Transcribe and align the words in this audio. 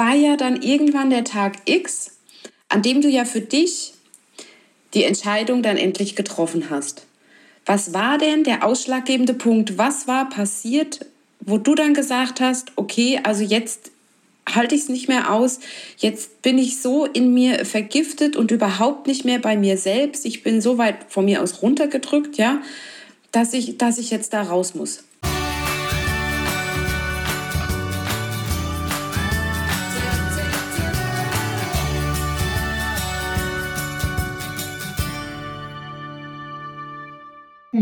war 0.00 0.14
ja 0.14 0.38
dann 0.38 0.62
irgendwann 0.62 1.10
der 1.10 1.24
Tag 1.24 1.56
X, 1.66 2.12
an 2.70 2.80
dem 2.80 3.02
du 3.02 3.08
ja 3.10 3.26
für 3.26 3.42
dich 3.42 3.92
die 4.94 5.04
Entscheidung 5.04 5.62
dann 5.62 5.76
endlich 5.76 6.16
getroffen 6.16 6.70
hast. 6.70 7.04
Was 7.66 7.92
war 7.92 8.16
denn 8.16 8.42
der 8.42 8.64
ausschlaggebende 8.64 9.34
Punkt? 9.34 9.76
Was 9.76 10.08
war 10.08 10.30
passiert, 10.30 11.04
wo 11.40 11.58
du 11.58 11.74
dann 11.74 11.92
gesagt 11.92 12.40
hast, 12.40 12.72
okay, 12.76 13.20
also 13.24 13.44
jetzt 13.44 13.90
halte 14.48 14.74
ich 14.74 14.80
es 14.80 14.88
nicht 14.88 15.06
mehr 15.06 15.30
aus. 15.30 15.60
Jetzt 15.98 16.40
bin 16.40 16.56
ich 16.56 16.80
so 16.80 17.04
in 17.04 17.34
mir 17.34 17.66
vergiftet 17.66 18.36
und 18.36 18.50
überhaupt 18.52 19.06
nicht 19.06 19.26
mehr 19.26 19.38
bei 19.38 19.58
mir 19.58 19.76
selbst. 19.76 20.24
Ich 20.24 20.42
bin 20.42 20.62
so 20.62 20.78
weit 20.78 20.96
von 21.08 21.26
mir 21.26 21.42
aus 21.42 21.60
runtergedrückt, 21.60 22.38
ja, 22.38 22.62
dass 23.32 23.52
ich, 23.52 23.76
dass 23.76 23.98
ich 23.98 24.10
jetzt 24.10 24.32
da 24.32 24.44
raus 24.44 24.74
muss. 24.74 25.04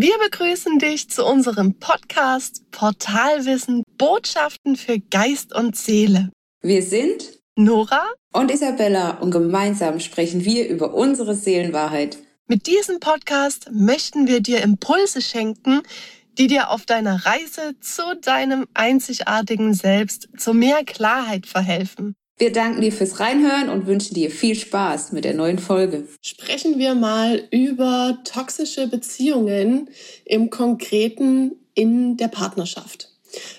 Wir 0.01 0.17
begrüßen 0.17 0.79
dich 0.79 1.11
zu 1.11 1.27
unserem 1.27 1.81
Podcast 1.81 2.71
Portalwissen 2.71 3.83
Botschaften 3.97 4.77
für 4.77 5.01
Geist 5.01 5.53
und 5.53 5.75
Seele. 5.75 6.31
Wir 6.63 6.85
sind 6.85 7.41
Nora 7.57 8.05
und 8.33 8.53
Isabella 8.53 9.19
und 9.19 9.33
gemeinsam 9.33 9.99
sprechen 9.99 10.45
wir 10.45 10.69
über 10.69 10.95
unsere 10.95 11.35
Seelenwahrheit. 11.35 12.19
Mit 12.47 12.69
diesem 12.69 13.01
Podcast 13.01 13.73
möchten 13.73 14.29
wir 14.29 14.41
dir 14.41 14.63
Impulse 14.63 15.21
schenken, 15.21 15.83
die 16.39 16.47
dir 16.47 16.71
auf 16.71 16.87
deiner 16.87 17.27
Reise 17.27 17.75
zu 17.81 18.05
deinem 18.23 18.69
einzigartigen 18.75 19.75
Selbst 19.75 20.29
zu 20.37 20.55
mehr 20.55 20.85
Klarheit 20.85 21.47
verhelfen. 21.47 22.15
Wir 22.39 22.53
danken 22.53 22.83
dir 22.83 22.93
fürs 22.93 23.19
Reinhören 23.19 23.69
und 23.69 23.89
wünschen 23.89 24.15
dir 24.15 24.31
viel 24.31 24.55
Spaß 24.55 25.11
mit 25.11 25.25
der 25.25 25.35
neuen 25.35 25.59
Folge. 25.59 26.07
Sprechen 26.23 26.79
wir 26.79 26.95
mal 26.95 27.43
über 27.51 28.19
toxische 28.23 28.87
Beziehungen 28.87 29.91
im 30.25 30.49
Konkreten 30.49 31.57
in 31.75 32.17
der 32.17 32.29
Partnerschaft. 32.29 33.11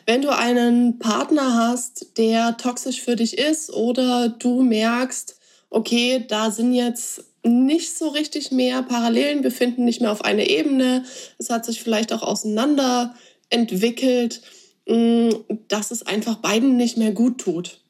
Wenn 0.06 0.22
du 0.22 0.30
einen 0.30 0.98
Partner 0.98 1.56
hast, 1.56 2.18
der 2.18 2.56
toxisch 2.56 3.02
für 3.02 3.18
dich 3.18 3.38
ist 3.38 3.70
oder 3.74 4.30
du 4.30 4.62
merkst, 4.64 5.38
okay, 5.70 6.24
da 6.26 6.50
sind 6.50 6.74
jetzt 6.74 7.26
nicht 7.44 7.98
so 7.98 8.08
richtig 8.08 8.52
mehr 8.52 8.82
Parallelen, 8.82 9.44
wir 9.44 9.52
finden 9.52 9.84
nicht 9.84 10.00
mehr 10.00 10.12
auf 10.12 10.24
einer 10.24 10.50
Ebene, 10.50 11.04
es 11.38 11.50
hat 11.50 11.66
sich 11.66 11.84
vielleicht 11.84 12.14
auch 12.14 12.24
auseinander 12.24 13.14
entwickelt, 13.50 14.42
mm, 14.88 15.32
dass 15.68 15.92
es 15.92 16.04
einfach 16.04 16.38
beiden 16.38 16.78
nicht 16.78 16.98
mehr 16.98 17.12
gut 17.12 17.40
tut. 17.40 17.82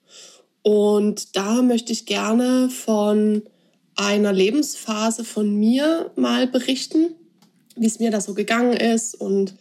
Und 0.61 1.35
da 1.35 1.61
möchte 1.61 1.91
ich 1.91 2.05
gerne 2.05 2.69
von 2.69 3.43
einer 3.95 4.33
Lebensphase 4.33 5.23
von 5.23 5.55
mir 5.55 6.11
mal 6.15 6.47
berichten, 6.47 7.15
wie 7.75 7.88
es 7.88 7.99
mir 7.99 8.11
da 8.11 8.21
so 8.21 8.33
gegangen 8.33 8.73
ist 8.73 9.15
und 9.15 9.55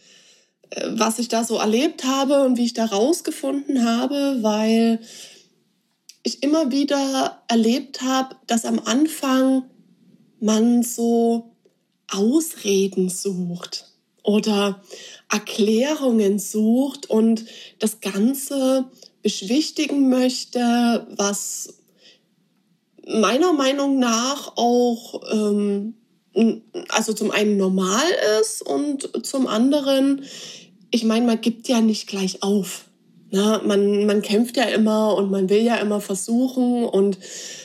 äh, 0.69 0.87
was 0.91 1.19
ich 1.19 1.27
da 1.27 1.43
so 1.43 1.57
erlebt 1.57 2.03
habe 2.03 2.43
und 2.43 2.57
wie 2.57 2.65
ich 2.65 2.73
da 2.73 2.85
rausgefunden 2.85 3.85
habe, 3.85 4.37
weil 4.41 4.99
ich 6.23 6.43
immer 6.43 6.71
wieder 6.71 7.43
erlebt 7.47 8.01
habe, 8.01 8.35
dass 8.47 8.65
am 8.65 8.79
Anfang 8.79 9.63
man 10.39 10.83
so 10.83 11.55
Ausreden 12.07 13.09
sucht 13.09 13.85
oder 14.23 14.81
Erklärungen 15.31 16.39
sucht 16.39 17.09
und 17.09 17.45
das 17.79 18.01
Ganze 18.01 18.89
beschwichtigen 19.21 20.09
möchte, 20.09 21.07
was 21.15 21.75
meiner 23.07 23.53
Meinung 23.53 23.99
nach 23.99 24.53
auch 24.55 25.21
ähm, 25.31 25.95
also 26.89 27.13
zum 27.13 27.31
einen 27.31 27.57
normal 27.57 28.05
ist 28.39 28.61
und 28.61 29.25
zum 29.25 29.47
anderen, 29.47 30.23
ich 30.91 31.03
meine, 31.03 31.25
man 31.25 31.41
gibt 31.41 31.67
ja 31.67 31.81
nicht 31.81 32.07
gleich 32.07 32.43
auf. 32.43 32.85
Ne? 33.31 33.61
Man, 33.65 34.05
man 34.05 34.21
kämpft 34.21 34.57
ja 34.57 34.63
immer 34.63 35.15
und 35.15 35.31
man 35.31 35.49
will 35.49 35.61
ja 35.61 35.75
immer 35.75 36.01
versuchen 36.01 36.85
und 36.85 37.17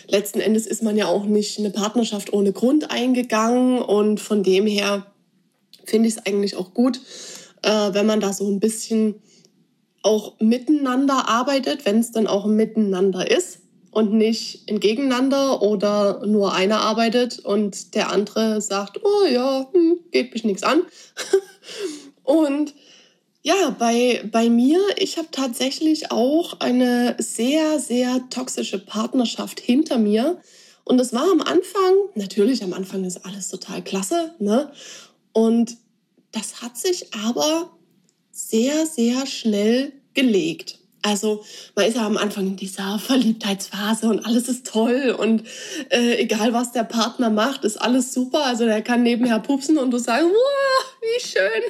letzten 0.08 0.40
Endes 0.40 0.66
ist 0.66 0.82
man 0.82 0.96
ja 0.96 1.06
auch 1.06 1.24
nicht 1.24 1.58
eine 1.58 1.70
Partnerschaft 1.70 2.32
ohne 2.32 2.52
Grund 2.52 2.90
eingegangen 2.90 3.78
und 3.80 4.20
von 4.20 4.42
dem 4.42 4.66
her 4.66 5.06
finde 5.84 6.08
ich 6.08 6.16
es 6.16 6.26
eigentlich 6.26 6.56
auch 6.56 6.74
gut, 6.74 7.00
äh, 7.62 7.92
wenn 7.92 8.06
man 8.06 8.20
da 8.20 8.32
so 8.32 8.48
ein 8.48 8.60
bisschen 8.60 9.16
auch 10.04 10.38
miteinander 10.38 11.28
arbeitet, 11.28 11.84
wenn 11.86 11.98
es 11.98 12.12
dann 12.12 12.26
auch 12.26 12.46
miteinander 12.46 13.30
ist 13.30 13.58
und 13.90 14.12
nicht 14.12 14.68
in 14.68 14.80
Gegeneinander 14.80 15.62
oder 15.62 16.26
nur 16.26 16.52
einer 16.52 16.80
arbeitet 16.80 17.38
und 17.38 17.94
der 17.94 18.10
andere 18.10 18.60
sagt, 18.60 19.00
oh 19.02 19.26
ja, 19.26 19.68
hm, 19.72 20.00
geht 20.10 20.34
mich 20.34 20.44
nichts 20.44 20.62
an. 20.62 20.82
und 22.22 22.74
ja, 23.42 23.70
bei, 23.78 24.26
bei 24.30 24.48
mir, 24.48 24.80
ich 24.96 25.16
habe 25.16 25.28
tatsächlich 25.30 26.10
auch 26.10 26.60
eine 26.60 27.14
sehr, 27.18 27.78
sehr 27.78 28.28
toxische 28.30 28.78
Partnerschaft 28.78 29.60
hinter 29.60 29.98
mir. 29.98 30.40
Und 30.84 31.00
es 31.00 31.12
war 31.12 31.30
am 31.30 31.40
Anfang, 31.40 31.94
natürlich 32.14 32.62
am 32.62 32.72
Anfang 32.72 33.04
ist 33.04 33.24
alles 33.24 33.48
total 33.48 33.82
klasse, 33.82 34.34
ne? 34.38 34.70
Und 35.32 35.76
das 36.32 36.62
hat 36.62 36.76
sich 36.76 37.14
aber 37.14 37.70
sehr, 38.34 38.84
sehr 38.84 39.26
schnell 39.26 39.92
gelegt. 40.12 40.78
Also 41.02 41.44
man 41.74 41.86
ist 41.86 41.96
ja 41.96 42.06
am 42.06 42.16
Anfang 42.16 42.46
in 42.46 42.56
dieser 42.56 42.98
Verliebtheitsphase 42.98 44.08
und 44.08 44.24
alles 44.24 44.48
ist 44.48 44.66
toll 44.66 45.14
und 45.16 45.44
äh, 45.90 46.16
egal 46.16 46.52
was 46.54 46.72
der 46.72 46.84
Partner 46.84 47.30
macht, 47.30 47.64
ist 47.64 47.76
alles 47.76 48.12
super. 48.12 48.44
Also 48.44 48.64
der 48.64 48.82
kann 48.82 49.02
nebenher 49.02 49.38
pupsen 49.38 49.76
und 49.76 49.90
du 49.90 49.98
sagst, 49.98 50.24
wow, 50.24 50.94
wie 51.02 51.20
schön. 51.20 51.62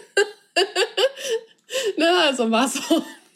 ne, 1.96 2.10
also 2.20 2.50
war 2.50 2.68
so 2.68 2.80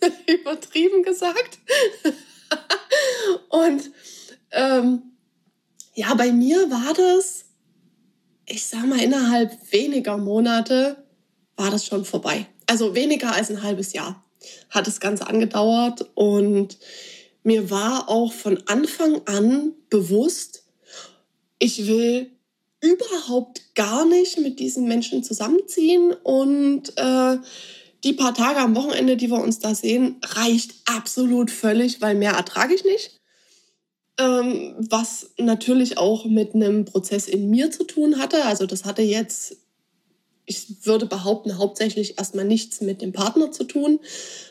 übertrieben 0.27 1.03
gesagt. 1.03 1.59
und 3.49 3.91
ähm, 4.53 5.03
ja, 5.95 6.15
bei 6.15 6.31
mir 6.31 6.71
war 6.71 6.95
das, 6.95 7.45
ich 8.47 8.65
sag 8.65 8.87
mal, 8.87 9.01
innerhalb 9.01 9.51
weniger 9.73 10.17
Monate 10.17 11.05
war 11.57 11.73
das 11.73 11.85
schon 11.85 12.05
vorbei 12.05 12.47
also 12.69 12.95
weniger 12.95 13.35
als 13.35 13.51
ein 13.51 13.63
halbes 13.63 13.93
Jahr 13.93 14.23
hat 14.71 14.87
das 14.87 15.01
Ganze 15.01 15.27
angedauert 15.27 16.09
und 16.15 16.79
mir 17.43 17.71
war 17.71 18.09
auch 18.09 18.33
von 18.33 18.63
Anfang 18.67 19.23
an 19.27 19.73
bewusst, 19.91 20.65
ich 21.59 21.87
will 21.89 22.31
überhaupt 22.81 23.75
gar 23.75 24.05
nicht 24.05 24.39
mit 24.39 24.61
diesen 24.61 24.87
Menschen 24.87 25.25
zusammenziehen 25.25 26.13
und 26.23 26.93
äh, 26.97 27.39
die 28.05 28.13
paar 28.13 28.35
Tage 28.35 28.61
am 28.61 28.77
Wochenende, 28.77 29.17
die 29.17 29.31
wir 29.31 29.41
uns 29.41 29.59
da 29.59 29.75
sehen, 29.75 30.21
reicht 30.23 30.75
absolut 30.85 31.51
völlig, 31.51 32.01
weil 32.01 32.15
mehr 32.15 32.33
ertrage 32.33 32.75
ich 32.75 32.85
nicht. 32.85 33.19
Ähm, 34.21 34.75
was 34.79 35.31
natürlich 35.39 35.99
auch 35.99 36.25
mit 36.25 36.55
einem 36.55 36.85
Prozess 36.85 37.27
in 37.27 37.51
mir 37.51 37.71
zu 37.71 37.85
tun 37.85 38.19
hatte. 38.19 38.45
Also 38.45 38.67
das 38.67 38.85
hatte 38.85 39.03
jetzt 39.03 39.57
ich 40.49 40.87
würde 40.87 41.07
behaupten, 41.07 41.59
hauptsächlich 41.59 42.19
erstmal 42.19 42.47
nichts 42.47 42.81
mit 42.81 43.03
dem 43.03 43.13
Partner 43.13 43.53
zu 43.53 43.65
tun, 43.65 44.01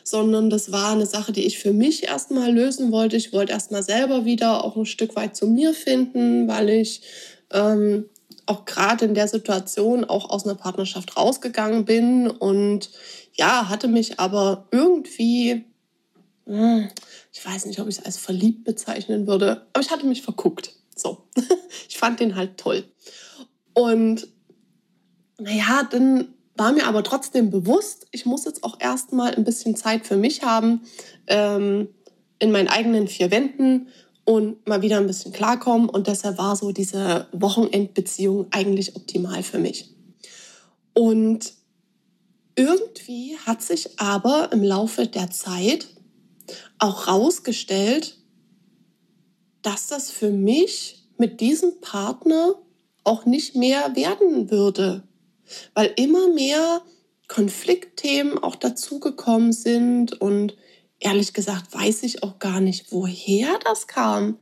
sondern 0.04 0.48
das 0.48 0.70
war 0.70 0.92
eine 0.92 1.06
Sache, 1.06 1.32
die 1.32 1.44
ich 1.44 1.58
für 1.58 1.72
mich 1.72 2.04
erstmal 2.04 2.52
lösen 2.52 2.92
wollte. 2.92 3.16
Ich 3.16 3.32
wollte 3.32 3.52
erstmal 3.52 3.82
selber 3.82 4.24
wieder 4.24 4.64
auch 4.64 4.76
ein 4.76 4.86
Stück 4.86 5.16
weit 5.16 5.36
zu 5.36 5.48
mir 5.48 5.74
finden, 5.74 6.46
weil 6.46 6.70
ich 6.70 7.02
ähm, 7.50 8.04
auch 8.46 8.64
gerade 8.64 9.04
in 9.04 9.14
der 9.14 9.26
Situation 9.26 10.04
auch 10.04 10.30
aus 10.30 10.44
einer 10.44 10.54
Partnerschaft 10.54 11.16
rausgegangen 11.16 11.84
bin 11.84 12.30
und 12.30 12.90
ja, 13.34 13.68
hatte 13.68 13.88
mich 13.88 14.20
aber 14.20 14.68
irgendwie, 14.70 15.64
hm, 16.46 16.88
ich 17.32 17.44
weiß 17.44 17.66
nicht, 17.66 17.80
ob 17.80 17.88
ich 17.88 17.98
es 17.98 18.04
als 18.04 18.16
verliebt 18.18 18.64
bezeichnen 18.64 19.26
würde, 19.26 19.66
aber 19.72 19.82
ich 19.82 19.90
hatte 19.90 20.06
mich 20.06 20.22
verguckt. 20.22 20.74
So, 20.94 21.24
ich 21.88 21.98
fand 21.98 22.20
den 22.20 22.36
halt 22.36 22.56
toll. 22.56 22.84
Und 23.74 24.28
naja, 25.38 25.86
dann 25.90 26.34
war 26.56 26.72
mir 26.72 26.86
aber 26.86 27.04
trotzdem 27.04 27.50
bewusst, 27.50 28.06
ich 28.10 28.26
muss 28.26 28.44
jetzt 28.44 28.64
auch 28.64 28.80
erstmal 28.80 29.34
ein 29.34 29.44
bisschen 29.44 29.76
Zeit 29.76 30.06
für 30.06 30.16
mich 30.16 30.42
haben, 30.42 30.82
ähm, 31.28 31.88
in 32.40 32.50
meinen 32.50 32.68
eigenen 32.68 33.08
vier 33.08 33.30
Wänden 33.30 33.88
und 34.24 34.66
mal 34.66 34.82
wieder 34.82 34.98
ein 34.98 35.06
bisschen 35.06 35.32
klarkommen. 35.32 35.88
Und 35.88 36.08
deshalb 36.08 36.38
war 36.38 36.56
so 36.56 36.72
diese 36.72 37.28
Wochenendbeziehung 37.32 38.48
eigentlich 38.50 38.96
optimal 38.96 39.42
für 39.42 39.58
mich. 39.58 39.94
Und 40.94 41.52
irgendwie 42.56 43.36
hat 43.46 43.62
sich 43.62 44.00
aber 44.00 44.50
im 44.52 44.64
Laufe 44.64 45.06
der 45.06 45.30
Zeit 45.30 45.86
auch 46.80 47.06
rausgestellt, 47.06 48.18
dass 49.62 49.86
das 49.86 50.10
für 50.10 50.30
mich 50.30 51.04
mit 51.18 51.40
diesem 51.40 51.80
Partner 51.80 52.54
auch 53.04 53.26
nicht 53.26 53.54
mehr 53.54 53.94
werden 53.94 54.50
würde 54.50 55.07
weil 55.74 55.92
immer 55.96 56.28
mehr 56.28 56.82
Konfliktthemen 57.28 58.38
auch 58.38 58.56
dazugekommen 58.56 59.52
sind 59.52 60.20
und 60.20 60.56
ehrlich 61.00 61.34
gesagt 61.34 61.74
weiß 61.74 62.02
ich 62.02 62.22
auch 62.22 62.38
gar 62.38 62.60
nicht, 62.60 62.90
woher 62.90 63.58
das 63.64 63.86
kam. 63.86 64.38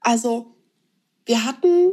Also 0.00 0.54
wir 1.26 1.44
hatten 1.44 1.92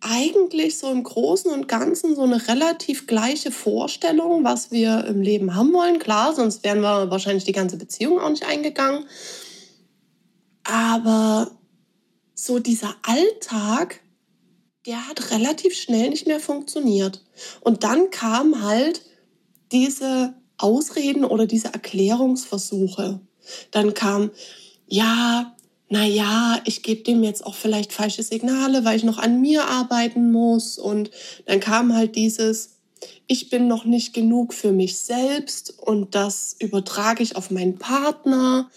eigentlich 0.00 0.78
so 0.78 0.90
im 0.90 1.02
Großen 1.02 1.50
und 1.50 1.68
Ganzen 1.68 2.14
so 2.14 2.22
eine 2.22 2.46
relativ 2.48 3.06
gleiche 3.06 3.50
Vorstellung, 3.50 4.44
was 4.44 4.70
wir 4.70 5.04
im 5.06 5.22
Leben 5.22 5.54
haben 5.54 5.72
wollen. 5.72 5.98
Klar, 5.98 6.34
sonst 6.34 6.62
wären 6.62 6.80
wir 6.80 7.10
wahrscheinlich 7.10 7.44
die 7.44 7.52
ganze 7.52 7.76
Beziehung 7.76 8.20
auch 8.20 8.28
nicht 8.30 8.46
eingegangen. 8.46 9.06
Aber 10.64 11.50
so 12.34 12.58
dieser 12.58 12.94
Alltag, 13.02 14.00
der 14.86 15.08
hat 15.08 15.30
relativ 15.30 15.74
schnell 15.74 16.10
nicht 16.10 16.26
mehr 16.26 16.40
funktioniert. 16.40 17.22
Und 17.60 17.84
dann 17.84 18.10
kamen 18.10 18.62
halt 18.62 19.02
diese 19.72 20.34
Ausreden 20.58 21.24
oder 21.24 21.46
diese 21.46 21.68
Erklärungsversuche. 21.68 23.20
Dann 23.72 23.94
kam, 23.94 24.30
ja, 24.86 25.56
naja, 25.88 26.60
ich 26.64 26.82
gebe 26.82 27.02
dem 27.02 27.22
jetzt 27.22 27.44
auch 27.44 27.54
vielleicht 27.54 27.92
falsche 27.92 28.22
Signale, 28.22 28.84
weil 28.84 28.96
ich 28.96 29.04
noch 29.04 29.18
an 29.18 29.40
mir 29.40 29.66
arbeiten 29.66 30.30
muss. 30.30 30.78
Und 30.78 31.10
dann 31.46 31.60
kam 31.60 31.94
halt 31.94 32.14
dieses, 32.16 32.76
ich 33.26 33.50
bin 33.50 33.66
noch 33.66 33.84
nicht 33.84 34.14
genug 34.14 34.54
für 34.54 34.72
mich 34.72 34.98
selbst 34.98 35.78
und 35.78 36.14
das 36.14 36.56
übertrage 36.58 37.22
ich 37.22 37.36
auf 37.36 37.50
meinen 37.50 37.78
Partner. 37.78 38.70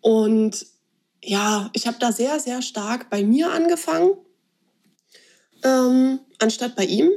Und 0.00 0.66
ja, 1.22 1.70
ich 1.72 1.86
habe 1.86 1.98
da 1.98 2.12
sehr, 2.12 2.38
sehr 2.38 2.62
stark 2.62 3.10
bei 3.10 3.22
mir 3.22 3.52
angefangen, 3.52 4.12
ähm, 5.64 6.20
anstatt 6.38 6.76
bei 6.76 6.84
ihm. 6.84 7.10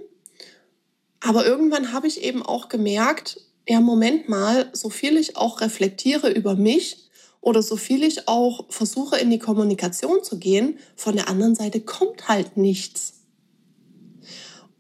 Aber 1.20 1.46
irgendwann 1.46 1.94
habe 1.94 2.08
ich 2.08 2.24
eben 2.24 2.44
auch 2.44 2.70
gemerkt, 2.70 3.40
ja, 3.68 3.80
Moment 3.80 4.28
mal, 4.28 4.70
so 4.74 4.90
viel 4.90 5.18
ich 5.18 5.38
auch 5.38 5.62
reflektiere 5.62 6.32
über 6.32 6.56
mich, 6.56 7.10
oder 7.42 7.64
so 7.64 7.76
viel 7.76 8.04
ich 8.04 8.28
auch 8.28 8.66
versuche 8.70 9.18
in 9.18 9.32
die 9.32 9.40
Kommunikation 9.40 10.24
zu 10.24 10.38
gehen, 10.38 10.78
von 10.96 11.16
der 11.16 11.28
anderen 11.28 11.56
Seite 11.56 11.82
kommt 11.82 12.28
halt 12.28 12.56
nichts. 12.56 13.14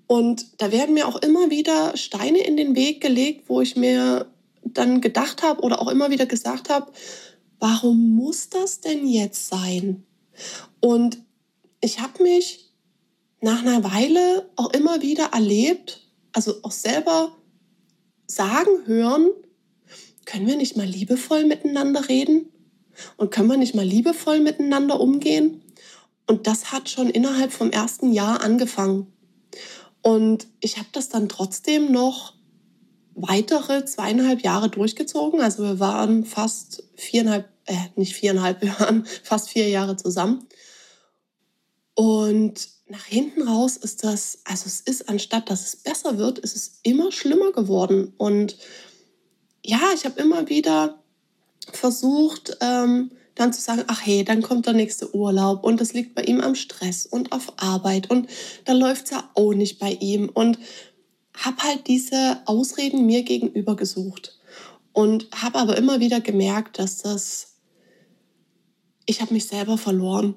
Und 0.05 0.61
da 0.61 0.71
werden 0.71 0.93
mir 0.93 1.07
auch 1.07 1.21
immer 1.21 1.49
wieder 1.49 1.97
Steine 1.97 2.39
in 2.39 2.57
den 2.57 2.75
Weg 2.75 3.01
gelegt, 3.01 3.49
wo 3.49 3.61
ich 3.61 3.75
mir 3.75 4.31
dann 4.63 5.01
gedacht 5.01 5.41
habe 5.41 5.61
oder 5.61 5.81
auch 5.81 5.87
immer 5.87 6.11
wieder 6.11 6.25
gesagt 6.25 6.69
habe, 6.69 6.91
warum 7.59 8.15
muss 8.15 8.49
das 8.49 8.81
denn 8.81 9.07
jetzt 9.07 9.47
sein? 9.47 10.03
Und 10.79 11.17
ich 11.79 11.99
habe 11.99 12.21
mich 12.21 12.70
nach 13.41 13.61
einer 13.61 13.83
Weile 13.83 14.49
auch 14.55 14.71
immer 14.71 15.01
wieder 15.01 15.31
erlebt, 15.33 16.07
also 16.31 16.55
auch 16.63 16.71
selber 16.71 17.35
sagen 18.27 18.85
hören, 18.85 19.31
können 20.25 20.47
wir 20.47 20.55
nicht 20.55 20.77
mal 20.77 20.85
liebevoll 20.85 21.43
miteinander 21.45 22.07
reden? 22.07 22.45
Und 23.17 23.31
können 23.31 23.49
wir 23.49 23.57
nicht 23.57 23.73
mal 23.73 23.85
liebevoll 23.85 24.39
miteinander 24.39 24.99
umgehen? 24.99 25.61
Und 26.27 26.45
das 26.47 26.71
hat 26.71 26.89
schon 26.89 27.09
innerhalb 27.09 27.51
vom 27.51 27.71
ersten 27.71 28.13
Jahr 28.13 28.41
angefangen. 28.41 29.11
Und 30.01 30.47
ich 30.59 30.77
habe 30.77 30.87
das 30.91 31.09
dann 31.09 31.29
trotzdem 31.29 31.91
noch 31.91 32.35
weitere 33.15 33.85
zweieinhalb 33.85 34.41
Jahre 34.41 34.69
durchgezogen. 34.69 35.41
Also 35.41 35.63
wir 35.63 35.79
waren 35.79 36.25
fast 36.25 36.83
viereinhalb, 36.95 37.49
äh, 37.65 37.75
nicht 37.95 38.13
viereinhalb, 38.13 38.61
wir 38.61 38.79
waren 38.79 39.05
fast 39.23 39.49
vier 39.49 39.69
Jahre 39.69 39.97
zusammen. 39.97 40.47
Und 41.95 42.69
nach 42.91 43.05
hinten 43.05 43.47
raus 43.47 43.77
ist 43.77 44.03
das, 44.03 44.39
also 44.43 44.65
es 44.65 44.81
ist, 44.81 45.07
anstatt 45.07 45.49
dass 45.49 45.65
es 45.65 45.77
besser 45.77 46.17
wird, 46.17 46.39
ist 46.39 46.57
es 46.57 46.79
immer 46.83 47.11
schlimmer 47.13 47.53
geworden. 47.53 48.13
Und 48.17 48.57
ja, 49.63 49.79
ich 49.95 50.03
habe 50.03 50.19
immer 50.19 50.49
wieder 50.49 51.01
versucht, 51.71 52.57
ähm, 52.59 53.11
dann 53.35 53.53
zu 53.53 53.61
sagen, 53.61 53.85
ach 53.87 54.05
hey, 54.05 54.25
dann 54.25 54.41
kommt 54.41 54.65
der 54.65 54.73
nächste 54.73 55.15
Urlaub 55.15 55.63
und 55.63 55.79
das 55.79 55.93
liegt 55.93 56.15
bei 56.15 56.23
ihm 56.23 56.41
am 56.41 56.53
Stress 56.53 57.05
und 57.05 57.31
auf 57.31 57.53
Arbeit 57.55 58.09
und 58.09 58.29
da 58.65 58.73
läuft 58.73 59.05
es 59.05 59.11
ja 59.11 59.29
auch 59.35 59.53
nicht 59.53 59.79
bei 59.79 59.93
ihm 59.93 60.27
und 60.27 60.59
habe 61.33 61.63
halt 61.63 61.87
diese 61.87 62.41
Ausreden 62.45 63.05
mir 63.05 63.23
gegenüber 63.23 63.77
gesucht 63.77 64.37
und 64.91 65.29
habe 65.33 65.59
aber 65.59 65.77
immer 65.77 66.01
wieder 66.01 66.19
gemerkt, 66.19 66.77
dass 66.77 66.97
das, 66.97 67.55
ich 69.05 69.21
habe 69.21 69.33
mich 69.33 69.47
selber 69.47 69.77
verloren 69.77 70.35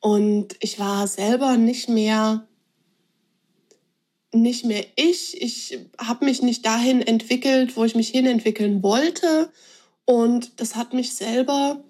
und 0.00 0.56
ich 0.60 0.78
war 0.78 1.06
selber 1.06 1.56
nicht 1.56 1.88
mehr 1.88 2.48
nicht 4.30 4.64
mehr 4.64 4.84
ich. 4.96 5.40
Ich 5.40 5.78
habe 5.98 6.26
mich 6.26 6.42
nicht 6.42 6.64
dahin 6.66 7.00
entwickelt, 7.00 7.76
wo 7.76 7.84
ich 7.84 7.94
mich 7.94 8.08
hinentwickeln 8.08 8.82
wollte 8.82 9.50
und 10.04 10.60
das 10.60 10.76
hat 10.76 10.92
mich 10.92 11.14
selber 11.14 11.82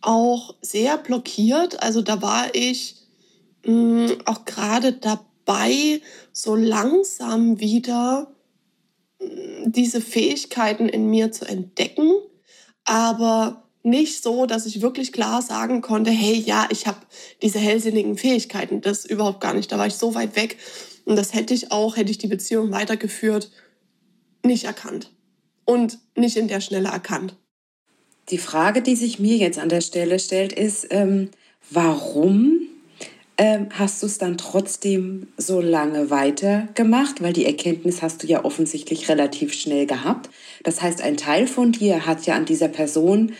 auch 0.00 0.54
sehr 0.62 0.98
blockiert. 0.98 1.82
Also 1.82 2.02
da 2.02 2.22
war 2.22 2.54
ich 2.54 2.96
mh, 3.64 3.72
mm, 3.72 4.18
auch 4.26 4.44
gerade 4.44 4.92
dabei, 4.92 6.00
so 6.32 6.54
langsam 6.54 7.60
wieder 7.60 8.34
mh, 9.20 9.26
mm, 9.26 9.72
diese 9.72 10.00
Fähigkeiten 10.00 10.88
in 10.88 11.08
mir 11.10 11.32
zu 11.32 11.44
entdecken, 11.44 12.12
aber 12.84 13.67
nicht 13.88 14.22
so, 14.22 14.46
dass 14.46 14.66
ich 14.66 14.82
wirklich 14.82 15.12
klar 15.12 15.42
sagen 15.42 15.80
konnte, 15.80 16.10
hey, 16.10 16.34
ja, 16.34 16.68
ich 16.70 16.86
habe 16.86 16.98
diese 17.42 17.58
hellsinnigen 17.58 18.16
Fähigkeiten. 18.16 18.80
Das 18.80 19.04
überhaupt 19.04 19.40
gar 19.40 19.54
nicht. 19.54 19.70
Da 19.72 19.78
war 19.78 19.86
ich 19.86 19.94
so 19.94 20.14
weit 20.14 20.36
weg. 20.36 20.56
Und 21.04 21.16
das 21.16 21.34
hätte 21.34 21.54
ich 21.54 21.72
auch, 21.72 21.96
hätte 21.96 22.10
ich 22.10 22.18
die 22.18 22.26
Beziehung 22.26 22.70
weitergeführt, 22.70 23.50
nicht 24.44 24.64
erkannt 24.64 25.10
und 25.64 25.98
nicht 26.16 26.36
in 26.36 26.48
der 26.48 26.60
Schnelle 26.60 26.88
erkannt. 26.88 27.34
Die 28.30 28.38
Frage, 28.38 28.82
die 28.82 28.96
sich 28.96 29.18
mir 29.18 29.36
jetzt 29.36 29.58
an 29.58 29.70
der 29.70 29.80
Stelle 29.80 30.18
stellt, 30.18 30.52
ist, 30.52 30.86
ähm, 30.90 31.30
warum 31.70 32.60
ähm, 33.38 33.68
hast 33.70 34.02
du 34.02 34.06
es 34.06 34.18
dann 34.18 34.36
trotzdem 34.36 35.28
so 35.36 35.60
lange 35.60 36.10
weitergemacht? 36.10 37.22
Weil 37.22 37.32
die 37.32 37.46
Erkenntnis 37.46 38.02
hast 38.02 38.22
du 38.22 38.26
ja 38.26 38.44
offensichtlich 38.44 39.08
relativ 39.08 39.54
schnell 39.54 39.86
gehabt. 39.86 40.28
Das 40.64 40.82
heißt, 40.82 41.00
ein 41.00 41.16
Teil 41.16 41.46
von 41.46 41.72
dir 41.72 42.04
hat 42.04 42.26
ja 42.26 42.34
an 42.34 42.44
dieser 42.44 42.68
Person 42.68 43.32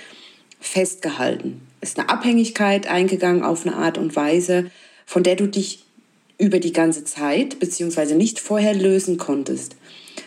festgehalten. 0.60 1.60
Ist 1.80 1.98
eine 1.98 2.08
Abhängigkeit 2.08 2.86
eingegangen 2.86 3.42
auf 3.42 3.66
eine 3.66 3.76
Art 3.76 3.98
und 3.98 4.16
Weise, 4.16 4.70
von 5.06 5.22
der 5.22 5.36
du 5.36 5.46
dich 5.46 5.84
über 6.38 6.60
die 6.60 6.72
ganze 6.72 7.04
Zeit 7.04 7.58
beziehungsweise 7.58 8.14
nicht 8.14 8.38
vorher 8.38 8.74
lösen 8.74 9.18
konntest. 9.18 9.76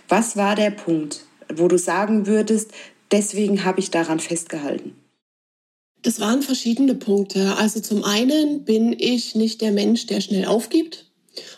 Was 0.10 0.36
war 0.36 0.56
der 0.56 0.72
Punkt, 0.72 1.22
wo 1.54 1.68
du 1.68 1.78
sagen 1.78 2.28
würdest, 2.28 2.72
deswegen 3.12 3.63
habe 3.63 3.80
ich 3.80 3.92
daran 3.92 4.19
festgehalten? 4.19 4.95
Das 6.01 6.19
waren 6.19 6.42
verschiedene 6.42 6.95
Punkte. 6.95 7.56
Also 7.57 7.80
zum 7.80 8.04
einen 8.04 8.66
bin 8.66 8.95
ich 8.97 9.35
nicht 9.35 9.61
der 9.61 9.71
Mensch, 9.71 10.07
der 10.07 10.19
schnell 10.19 10.45
aufgibt 10.45 11.11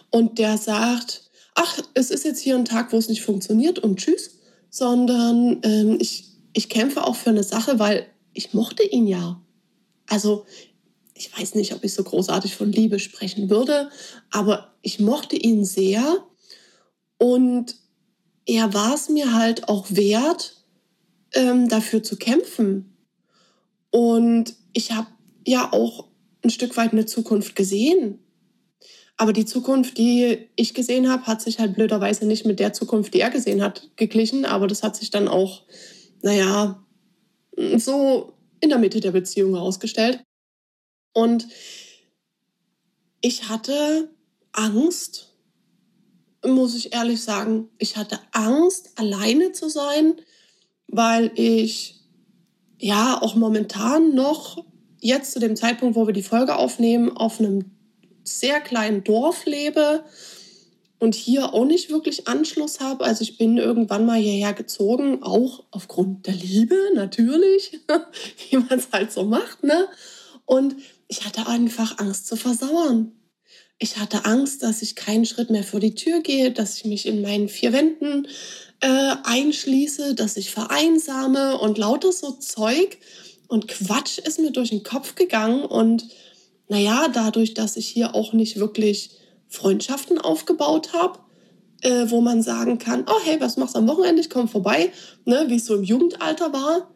und 0.09 0.37
der 0.37 0.57
sagt, 0.57 1.29
ach, 1.55 1.79
es 1.93 2.11
ist 2.11 2.25
jetzt 2.25 2.41
hier 2.41 2.55
ein 2.55 2.65
Tag, 2.65 2.91
wo 2.91 2.97
es 2.97 3.09
nicht 3.09 3.21
funktioniert 3.21 3.79
und 3.79 3.97
tschüss, 3.97 4.37
sondern 4.69 5.61
ähm, 5.63 5.97
ich, 5.99 6.25
ich 6.53 6.69
kämpfe 6.69 7.03
auch 7.05 7.15
für 7.15 7.29
eine 7.29 7.43
Sache, 7.43 7.79
weil 7.79 8.05
ich 8.33 8.53
mochte 8.53 8.83
ihn 8.83 9.07
ja. 9.07 9.41
Also 10.07 10.45
ich 11.15 11.37
weiß 11.37 11.55
nicht, 11.55 11.73
ob 11.73 11.83
ich 11.83 11.93
so 11.93 12.03
großartig 12.03 12.55
von 12.55 12.71
Liebe 12.71 12.99
sprechen 12.99 13.49
würde, 13.49 13.89
aber 14.31 14.73
ich 14.81 14.99
mochte 14.99 15.35
ihn 15.35 15.63
sehr 15.63 16.25
und 17.17 17.75
er 18.45 18.73
war 18.73 18.95
es 18.95 19.09
mir 19.09 19.33
halt 19.33 19.69
auch 19.69 19.85
wert, 19.89 20.63
ähm, 21.33 21.69
dafür 21.69 22.03
zu 22.03 22.17
kämpfen. 22.17 22.97
Und 23.89 24.55
ich 24.73 24.91
habe 24.91 25.07
ja 25.45 25.71
auch 25.71 26.07
ein 26.43 26.49
Stück 26.49 26.75
weit 26.77 26.91
eine 26.91 27.05
Zukunft 27.05 27.55
gesehen. 27.55 28.19
Aber 29.15 29.31
die 29.31 29.45
Zukunft, 29.45 29.97
die 29.97 30.49
ich 30.55 30.73
gesehen 30.73 31.09
habe, 31.09 31.27
hat 31.27 31.41
sich 31.41 31.59
halt 31.59 31.75
blöderweise 31.75 32.25
nicht 32.25 32.45
mit 32.45 32.59
der 32.59 32.73
Zukunft, 32.73 33.13
die 33.13 33.21
er 33.21 33.29
gesehen 33.29 33.61
hat, 33.61 33.89
geglichen. 33.95 34.45
Aber 34.45 34.67
das 34.67 34.83
hat 34.83 34.95
sich 34.95 35.11
dann 35.11 35.27
auch, 35.27 35.61
naja, 36.21 36.82
so 37.77 38.33
in 38.59 38.69
der 38.69 38.79
Mitte 38.79 38.99
der 38.99 39.11
Beziehung 39.11 39.55
herausgestellt. 39.55 40.23
Und 41.13 41.47
ich 43.21 43.49
hatte 43.49 44.09
Angst, 44.51 45.33
muss 46.45 46.75
ich 46.75 46.93
ehrlich 46.93 47.21
sagen. 47.21 47.69
Ich 47.77 47.97
hatte 47.97 48.19
Angst, 48.31 48.91
alleine 48.95 49.51
zu 49.51 49.69
sein, 49.69 50.15
weil 50.87 51.31
ich 51.35 52.01
ja 52.79 53.21
auch 53.21 53.35
momentan 53.35 54.13
noch 54.13 54.65
jetzt 54.99 55.31
zu 55.31 55.39
dem 55.39 55.55
Zeitpunkt, 55.55 55.95
wo 55.95 56.07
wir 56.07 56.13
die 56.13 56.23
Folge 56.23 56.55
aufnehmen, 56.55 57.15
auf 57.15 57.39
einem 57.39 57.71
sehr 58.23 58.61
kleinen 58.61 59.03
Dorf 59.03 59.45
lebe 59.45 60.03
und 60.99 61.15
hier 61.15 61.53
auch 61.53 61.65
nicht 61.65 61.89
wirklich 61.89 62.27
Anschluss 62.27 62.79
habe. 62.79 63.03
Also 63.03 63.23
ich 63.23 63.37
bin 63.37 63.57
irgendwann 63.57 64.05
mal 64.05 64.19
hierher 64.19 64.53
gezogen, 64.53 65.21
auch 65.21 65.63
aufgrund 65.71 66.27
der 66.27 66.33
Liebe 66.33 66.77
natürlich, 66.95 67.79
wie 68.49 68.57
man 68.57 68.79
es 68.79 68.87
halt 68.91 69.11
so 69.11 69.23
macht. 69.23 69.63
Ne? 69.63 69.87
Und 70.45 70.75
ich 71.07 71.25
hatte 71.25 71.47
einfach 71.47 71.99
Angst 71.99 72.27
zu 72.27 72.35
versauern. 72.35 73.11
Ich 73.79 73.97
hatte 73.97 74.25
Angst, 74.25 74.63
dass 74.63 74.81
ich 74.81 74.95
keinen 74.95 75.25
Schritt 75.25 75.49
mehr 75.49 75.63
vor 75.63 75.79
die 75.79 75.95
Tür 75.95 76.21
gehe, 76.21 76.51
dass 76.51 76.77
ich 76.77 76.85
mich 76.85 77.05
in 77.05 77.21
meinen 77.21 77.49
vier 77.49 77.73
Wänden 77.73 78.27
äh, 78.79 79.15
einschließe, 79.23 80.15
dass 80.15 80.37
ich 80.37 80.51
vereinsame 80.51 81.57
und 81.57 81.77
lauter 81.77 82.11
so 82.11 82.31
Zeug 82.31 82.97
und 83.47 83.67
Quatsch 83.67 84.19
ist 84.19 84.39
mir 84.39 84.51
durch 84.51 84.69
den 84.69 84.83
Kopf 84.83 85.15
gegangen 85.15 85.65
und 85.65 86.07
naja, 86.69 87.07
dadurch, 87.13 87.53
dass 87.53 87.77
ich 87.77 87.87
hier 87.87 88.15
auch 88.15 88.33
nicht 88.33 88.57
wirklich 88.57 89.11
Freundschaften 89.53 90.17
aufgebaut 90.17 90.93
habe, 90.93 91.19
äh, 91.81 92.09
wo 92.09 92.21
man 92.21 92.41
sagen 92.41 92.79
kann, 92.79 93.05
oh 93.07 93.19
hey, 93.23 93.39
was 93.39 93.55
machst 93.55 93.75
du 93.75 93.79
am 93.79 93.87
Wochenende? 93.87 94.19
Ich 94.19 94.29
komme 94.29 94.47
vorbei, 94.47 94.91
ne, 95.25 95.45
wie 95.47 95.57
es 95.57 95.65
so 95.65 95.75
im 95.75 95.83
Jugendalter 95.83 96.51
war. 96.51 96.91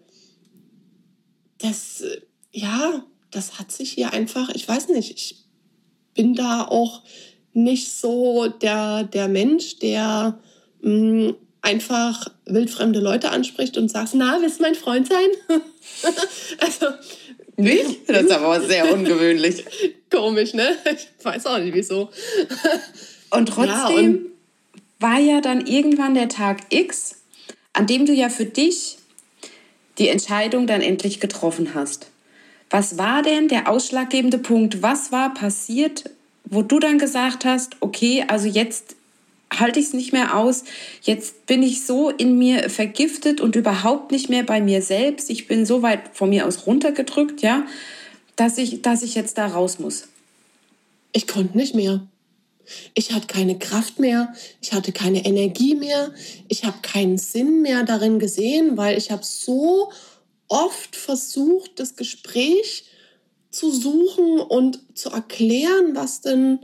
Das, 1.60 2.02
äh, 2.02 2.22
ja, 2.52 3.06
das 3.30 3.60
hat 3.60 3.72
sich 3.72 3.92
hier 3.92 4.12
einfach, 4.12 4.50
ich 4.50 4.68
weiß 4.68 4.90
nicht, 4.90 5.12
ich 5.12 5.46
bin 6.16 6.34
da 6.34 6.64
auch 6.64 7.04
nicht 7.54 7.92
so 7.92 8.48
der, 8.48 9.04
der 9.04 9.28
Mensch, 9.28 9.78
der 9.78 10.40
mh, 10.82 10.92
mm, 10.92 11.36
einfach 11.62 12.28
wildfremde 12.46 13.00
Leute 13.00 13.30
anspricht 13.30 13.78
und 13.78 13.92
sagt, 13.92 14.14
na, 14.14 14.38
willst 14.42 14.60
du 14.60 14.64
mein 14.64 14.76
Freund 14.76 15.08
sein? 15.08 15.28
also, 16.60 16.88
nicht? 17.58 18.08
Das 18.08 18.24
ist 18.24 18.32
aber 18.32 18.62
sehr 18.62 18.92
ungewöhnlich. 18.94 19.66
Komisch, 20.12 20.54
ne? 20.54 20.78
Ich 20.86 21.10
weiß 21.24 21.46
auch 21.48 21.58
nicht 21.58 21.74
wieso. 21.74 22.10
Und 23.30 23.50
trotzdem 23.50 23.68
ja, 23.68 23.88
und 23.88 24.26
war 25.00 25.20
ja 25.20 25.42
dann 25.42 25.68
irgendwann 25.68 26.14
der 26.14 26.30
Tag 26.30 26.60
X, 26.70 27.16
an 27.74 27.86
dem 27.86 28.06
du 28.06 28.14
ja 28.14 28.30
für 28.30 28.46
dich 28.46 28.98
die 29.98 30.08
Entscheidung 30.08 30.66
dann 30.66 30.82
endlich 30.82 31.20
getroffen 31.20 31.74
hast. 31.74 32.08
Was 32.70 32.98
war 32.98 33.22
denn 33.22 33.48
der 33.48 33.70
ausschlaggebende 33.70 34.38
Punkt? 34.38 34.82
Was 34.82 35.12
war 35.12 35.34
passiert, 35.34 36.10
wo 36.46 36.62
du 36.62 36.80
dann 36.80 37.00
gesagt 37.00 37.46
hast, 37.46 37.76
okay, 37.82 38.26
also 38.28 38.48
jetzt 38.48 38.97
halte 39.54 39.80
ich 39.80 39.88
es 39.88 39.94
nicht 39.94 40.14
mehr 40.14 40.36
aus. 40.38 40.64
Jetzt 41.02 41.46
bin 41.46 41.64
ich 41.64 41.86
so 41.86 42.10
in 42.10 42.38
mir 42.38 42.70
vergiftet 42.70 43.42
und 43.42 43.56
überhaupt 43.56 44.12
nicht 44.12 44.30
mehr 44.30 44.44
bei 44.44 44.62
mir 44.62 44.82
selbst. 44.82 45.30
Ich 45.30 45.48
bin 45.48 45.66
so 45.66 45.82
weit 45.82 46.02
von 46.14 46.30
mir 46.30 46.46
aus 46.46 46.68
runtergedrückt, 46.68 47.42
ja, 47.42 47.66
dass 48.36 48.58
ich, 48.58 48.82
dass 48.82 49.04
ich 49.04 49.16
jetzt 49.16 49.38
da 49.38 49.48
raus 49.48 49.80
muss. 49.80 50.08
Ich 51.12 51.28
konnte 51.28 51.58
nicht 51.58 51.76
mehr. 51.76 52.06
Ich 52.94 53.14
hatte 53.14 53.28
keine 53.28 53.58
Kraft 53.58 53.98
mehr, 53.98 54.34
ich 54.62 54.74
hatte 54.74 54.92
keine 54.92 55.26
Energie 55.26 55.74
mehr, 55.74 56.14
ich 56.50 56.66
habe 56.66 56.80
keinen 56.82 57.18
Sinn 57.18 57.62
mehr 57.62 57.84
darin 57.84 58.20
gesehen, 58.20 58.76
weil 58.76 58.98
ich 58.98 59.10
habe 59.10 59.24
so 59.24 59.90
oft 60.50 60.98
versucht, 60.98 61.80
das 61.80 61.96
Gespräch 61.96 62.84
zu 63.52 63.72
suchen 63.72 64.40
und 64.40 64.80
zu 64.96 65.10
erklären, 65.10 65.96
was 65.96 66.20
denn 66.20 66.60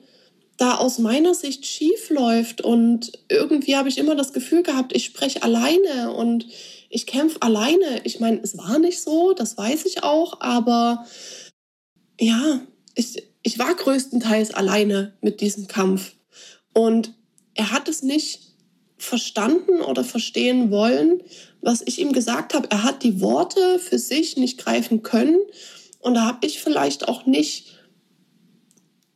da 0.58 0.76
aus 0.76 1.00
meiner 1.00 1.34
Sicht 1.34 1.66
schief 1.66 2.10
läuft. 2.10 2.62
Und 2.62 3.12
irgendwie 3.30 3.76
habe 3.76 3.90
ich 3.90 3.98
immer 3.98 4.16
das 4.16 4.34
Gefühl 4.34 4.64
gehabt, 4.64 4.96
ich 4.96 5.06
spreche 5.06 5.44
alleine 5.44 6.14
und 6.14 6.48
ich 6.90 7.08
kämpfe 7.08 7.42
alleine. 7.42 8.02
Ich 8.04 8.20
meine, 8.20 8.40
es 8.42 8.58
war 8.58 8.80
nicht 8.80 9.02
so, 9.02 9.34
das 9.34 9.58
weiß 9.58 9.86
ich 9.86 10.04
auch, 10.04 10.42
aber 10.42 11.06
ja, 12.20 12.62
ich, 12.96 13.24
ich 13.42 13.58
war 13.58 13.74
größtenteils 13.74 14.54
alleine 14.54 15.18
mit 15.22 15.42
diesem 15.42 15.68
Kampf. 15.68 16.14
Und 16.74 17.14
er 17.56 17.72
hat 17.72 17.88
es 17.88 18.04
nicht 18.04 18.42
verstanden 18.98 19.82
oder 19.82 20.04
verstehen 20.04 20.72
wollen, 20.72 21.22
was 21.62 21.82
ich 21.86 22.00
ihm 22.00 22.14
gesagt 22.14 22.54
habe. 22.54 22.70
Er 22.72 22.84
hat 22.84 23.04
die 23.04 23.22
Worte 23.22 23.80
für 23.80 24.00
sich 24.00 24.38
nicht 24.38 24.60
greifen 24.60 25.04
können. 25.04 25.40
Und 26.00 26.16
da 26.16 26.26
habe 26.26 26.46
ich 26.46 26.62
vielleicht 26.62 27.08
auch 27.08 27.26
nicht 27.26 27.73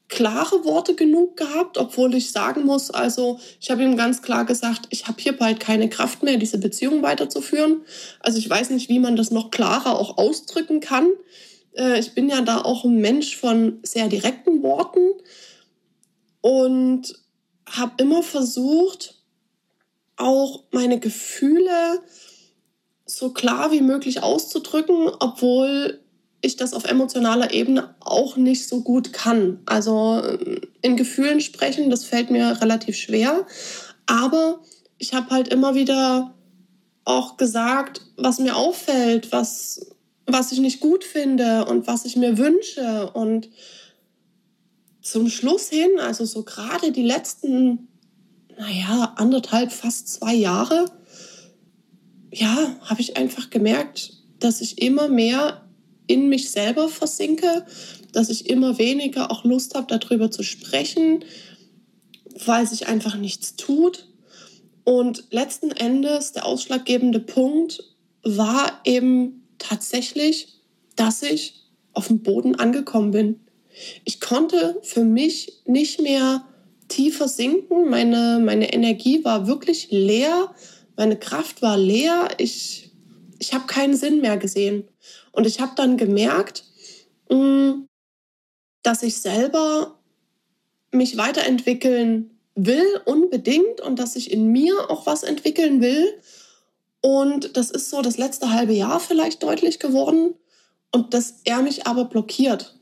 klare 0.10 0.64
Worte 0.64 0.96
genug 0.96 1.36
gehabt, 1.36 1.78
obwohl 1.78 2.16
ich 2.16 2.32
sagen 2.32 2.64
muss, 2.64 2.92
also 2.92 3.40
ich 3.60 3.70
habe 3.70 3.84
ihm 3.84 3.98
ganz 3.98 4.22
klar 4.22 4.46
gesagt, 4.46 4.88
ich 4.90 5.08
habe 5.08 5.22
hier 5.22 5.38
bald 5.38 5.60
keine 5.60 5.90
Kraft 5.90 6.24
mehr, 6.24 6.38
diese 6.38 6.58
Beziehung 6.58 7.02
weiterzuführen. 7.04 7.82
Also 8.22 8.38
ich 8.38 8.50
weiß 8.50 8.70
nicht, 8.70 8.90
wie 8.90 9.00
man 9.00 9.16
das 9.16 9.32
noch 9.32 9.52
klarer 9.52 10.00
auch 10.00 10.18
ausdrücken 10.18 10.80
kann. 10.80 11.10
Äh, 11.74 12.00
ich 12.00 12.14
bin 12.14 12.30
ja 12.30 12.42
da 12.42 12.62
auch 12.62 12.86
ein 12.86 13.02
Mensch 13.02 13.36
von 13.36 13.80
sehr 13.84 14.08
direkten 14.08 14.64
Worten 14.64 15.12
und 16.42 17.14
habe 17.70 18.02
immer 18.02 18.24
versucht, 18.24 19.16
auch 20.16 20.64
meine 20.72 21.00
Gefühle 21.00 22.02
so 23.06 23.32
klar 23.32 23.72
wie 23.72 23.82
möglich 23.82 24.24
auszudrücken, 24.24 25.10
obwohl 25.20 26.02
ich 26.42 26.56
das 26.56 26.74
auf 26.74 26.86
emotionaler 26.86 27.52
Ebene 27.52 27.96
auch 28.00 28.38
nicht 28.38 28.68
so 28.68 28.82
gut 28.82 29.14
kann. 29.14 29.60
Also 29.66 30.22
ähm, 30.24 30.62
in 30.82 30.96
Gefühlen 30.96 31.42
sprechen, 31.42 31.90
das 31.90 32.06
fällt 32.06 32.30
mir 32.30 32.62
relativ 32.62 32.96
schwer. 32.96 33.46
Aber 34.06 34.62
ich 34.98 35.14
habe 35.14 35.30
halt 35.32 35.48
immer 35.48 35.76
wieder 35.76 36.34
auch 37.06 37.38
gesagt, 37.38 38.02
was 38.18 38.40
mir 38.40 38.56
auffällt, 38.56 39.32
was, 39.32 39.96
was 40.26 40.52
ich 40.52 40.60
nicht 40.60 40.80
gut 40.80 41.04
finde 41.04 41.66
und 41.66 41.88
was 41.88 42.06
ich 42.06 42.16
mir 42.16 42.38
wünsche. 42.38 43.10
Und 43.14 43.50
zum 45.02 45.30
Schluss 45.30 45.70
hin, 45.70 46.00
also 46.00 46.26
so 46.26 46.44
gerade 46.44 46.92
die 46.92 47.04
letzten, 47.04 47.88
naja, 48.58 49.14
anderthalb, 49.16 49.72
fast 49.72 50.10
zwei 50.10 50.34
Jahre, 50.34 50.86
ja, 52.32 52.76
habe 52.82 53.02
ich 53.02 53.16
einfach 53.16 53.50
gemerkt, 53.50 54.14
dass 54.40 54.62
ich 54.62 54.82
immer 54.82 55.08
mehr 55.08 55.67
in 56.08 56.30
mich 56.30 56.50
selber 56.52 56.90
versinke, 56.90 57.66
dass 58.14 58.30
ich 58.30 58.50
immer 58.50 58.78
weniger 58.78 59.32
auch 59.32 59.44
Lust 59.44 59.76
habe, 59.76 59.98
darüber 59.98 60.32
zu 60.32 60.44
sprechen, 60.44 61.24
weil 62.46 62.66
sich 62.66 62.88
einfach 62.88 63.16
nichts 63.16 63.56
tut. 63.56 64.08
Und 64.84 65.26
letzten 65.32 65.72
Endes 65.72 66.32
der 66.32 66.46
ausschlaggebende 66.46 67.20
Punkt 67.20 67.84
war 68.24 68.80
eben 68.86 69.48
tatsächlich, 69.58 70.60
dass 70.96 71.24
ich 71.24 71.66
auf 71.94 72.08
dem 72.08 72.24
Boden 72.24 72.56
angekommen 72.56 73.12
bin. 73.12 73.40
Ich 74.06 74.20
konnte 74.20 74.80
für 74.84 75.04
mich 75.04 75.62
nicht 75.66 76.02
mehr 76.02 76.46
tiefer 76.88 77.28
sinken. 77.28 77.90
Meine, 77.90 78.40
meine 78.44 78.74
Energie 78.74 79.24
war 79.24 79.48
wirklich 79.48 79.90
leer. 79.92 80.54
Meine 80.96 81.18
Kraft 81.18 81.62
war 81.62 81.78
leer. 81.78 82.30
Ich, 82.38 82.92
ich 83.40 83.54
habe 83.54 83.68
keinen 83.68 83.96
Sinn 83.96 84.22
mehr 84.22 84.38
gesehen. 84.38 84.86
Und 85.38 85.46
ich 85.46 85.62
habe 85.62 85.74
dann 85.76 85.98
gemerkt, 85.98 86.64
mm, 87.30 87.84
dass 88.82 89.04
ich 89.04 89.22
selber 89.22 90.00
mich 90.92 91.16
weiterentwickeln 91.16 92.40
will, 92.56 93.02
unbedingt, 93.06 93.80
und 93.82 94.00
dass 94.00 94.16
ich 94.16 94.32
in 94.32 94.48
mir 94.52 94.90
auch 94.90 95.06
was 95.06 95.22
entwickeln 95.22 95.80
will. 95.80 96.20
Und 97.02 97.56
das 97.56 97.70
ist 97.70 97.92
so 97.92 98.02
das 98.02 98.18
letzte 98.18 98.52
halbe 98.52 98.74
Jahr 98.74 99.00
vielleicht 99.00 99.44
deutlich 99.44 99.78
geworden. 99.78 100.34
Und 100.92 101.14
dass 101.14 101.42
er 101.44 101.62
mich 101.62 101.86
aber 101.86 102.06
blockiert. 102.06 102.76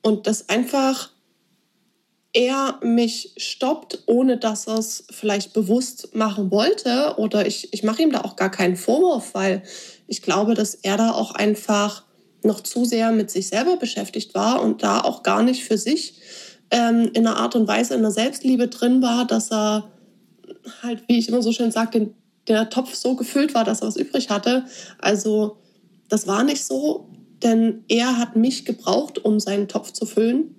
Und 0.00 0.26
dass 0.26 0.48
einfach 0.48 1.10
er 2.32 2.80
mich 2.82 3.34
stoppt, 3.36 4.04
ohne 4.06 4.38
dass 4.38 4.66
er 4.66 4.78
es 4.78 5.04
vielleicht 5.10 5.52
bewusst 5.52 6.14
machen 6.14 6.50
wollte. 6.50 7.16
Oder 7.18 7.46
ich, 7.46 7.70
ich 7.74 7.82
mache 7.82 8.02
ihm 8.02 8.12
da 8.12 8.22
auch 8.22 8.36
gar 8.36 8.50
keinen 8.50 8.76
Vorwurf, 8.76 9.34
weil 9.34 9.62
ich 10.08 10.22
glaube, 10.22 10.54
dass 10.54 10.74
er 10.74 10.96
da 10.96 11.12
auch 11.12 11.32
einfach 11.32 12.04
noch 12.42 12.60
zu 12.62 12.84
sehr 12.84 13.12
mit 13.12 13.30
sich 13.30 13.48
selber 13.48 13.76
beschäftigt 13.76 14.34
war 14.34 14.62
und 14.62 14.82
da 14.82 15.00
auch 15.00 15.22
gar 15.22 15.42
nicht 15.42 15.64
für 15.64 15.78
sich 15.78 16.14
ähm, 16.70 17.10
in 17.12 17.26
einer 17.26 17.36
Art 17.36 17.54
und 17.54 17.68
Weise 17.68 17.94
in 17.94 18.02
der 18.02 18.10
Selbstliebe 18.10 18.68
drin 18.68 19.02
war, 19.02 19.26
dass 19.26 19.50
er 19.52 19.90
halt, 20.82 21.04
wie 21.08 21.18
ich 21.18 21.28
immer 21.28 21.42
so 21.42 21.52
schön 21.52 21.70
sage, 21.70 22.10
der 22.46 22.70
Topf 22.70 22.94
so 22.94 23.14
gefüllt 23.14 23.54
war, 23.54 23.64
dass 23.64 23.82
er 23.82 23.88
was 23.88 23.96
übrig 23.96 24.30
hatte. 24.30 24.64
Also 24.98 25.58
das 26.08 26.26
war 26.26 26.42
nicht 26.42 26.64
so, 26.64 27.10
denn 27.42 27.84
er 27.88 28.18
hat 28.18 28.36
mich 28.36 28.64
gebraucht, 28.64 29.24
um 29.24 29.38
seinen 29.40 29.68
Topf 29.68 29.92
zu 29.92 30.06
füllen. 30.06 30.54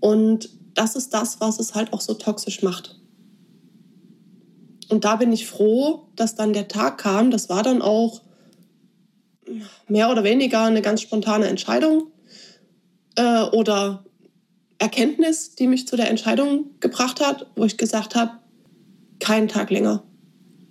Und 0.00 0.50
das 0.74 0.96
ist 0.96 1.14
das, 1.14 1.40
was 1.40 1.60
es 1.60 1.74
halt 1.74 1.92
auch 1.92 2.00
so 2.00 2.14
toxisch 2.14 2.62
macht. 2.62 2.96
Und 4.88 5.04
da 5.04 5.16
bin 5.16 5.32
ich 5.32 5.46
froh, 5.46 6.08
dass 6.16 6.34
dann 6.34 6.52
der 6.52 6.66
Tag 6.66 6.98
kam. 6.98 7.30
Das 7.30 7.48
war 7.48 7.62
dann 7.62 7.80
auch 7.80 8.22
mehr 9.88 10.10
oder 10.10 10.24
weniger 10.24 10.64
eine 10.64 10.82
ganz 10.82 11.02
spontane 11.02 11.46
Entscheidung 11.46 12.08
äh, 13.16 13.42
oder 13.42 14.04
Erkenntnis, 14.78 15.54
die 15.54 15.66
mich 15.66 15.86
zu 15.86 15.96
der 15.96 16.08
Entscheidung 16.08 16.70
gebracht 16.80 17.20
hat, 17.20 17.46
wo 17.54 17.64
ich 17.64 17.76
gesagt 17.76 18.14
habe, 18.14 18.38
keinen 19.18 19.48
Tag 19.48 19.70
länger. 19.70 20.02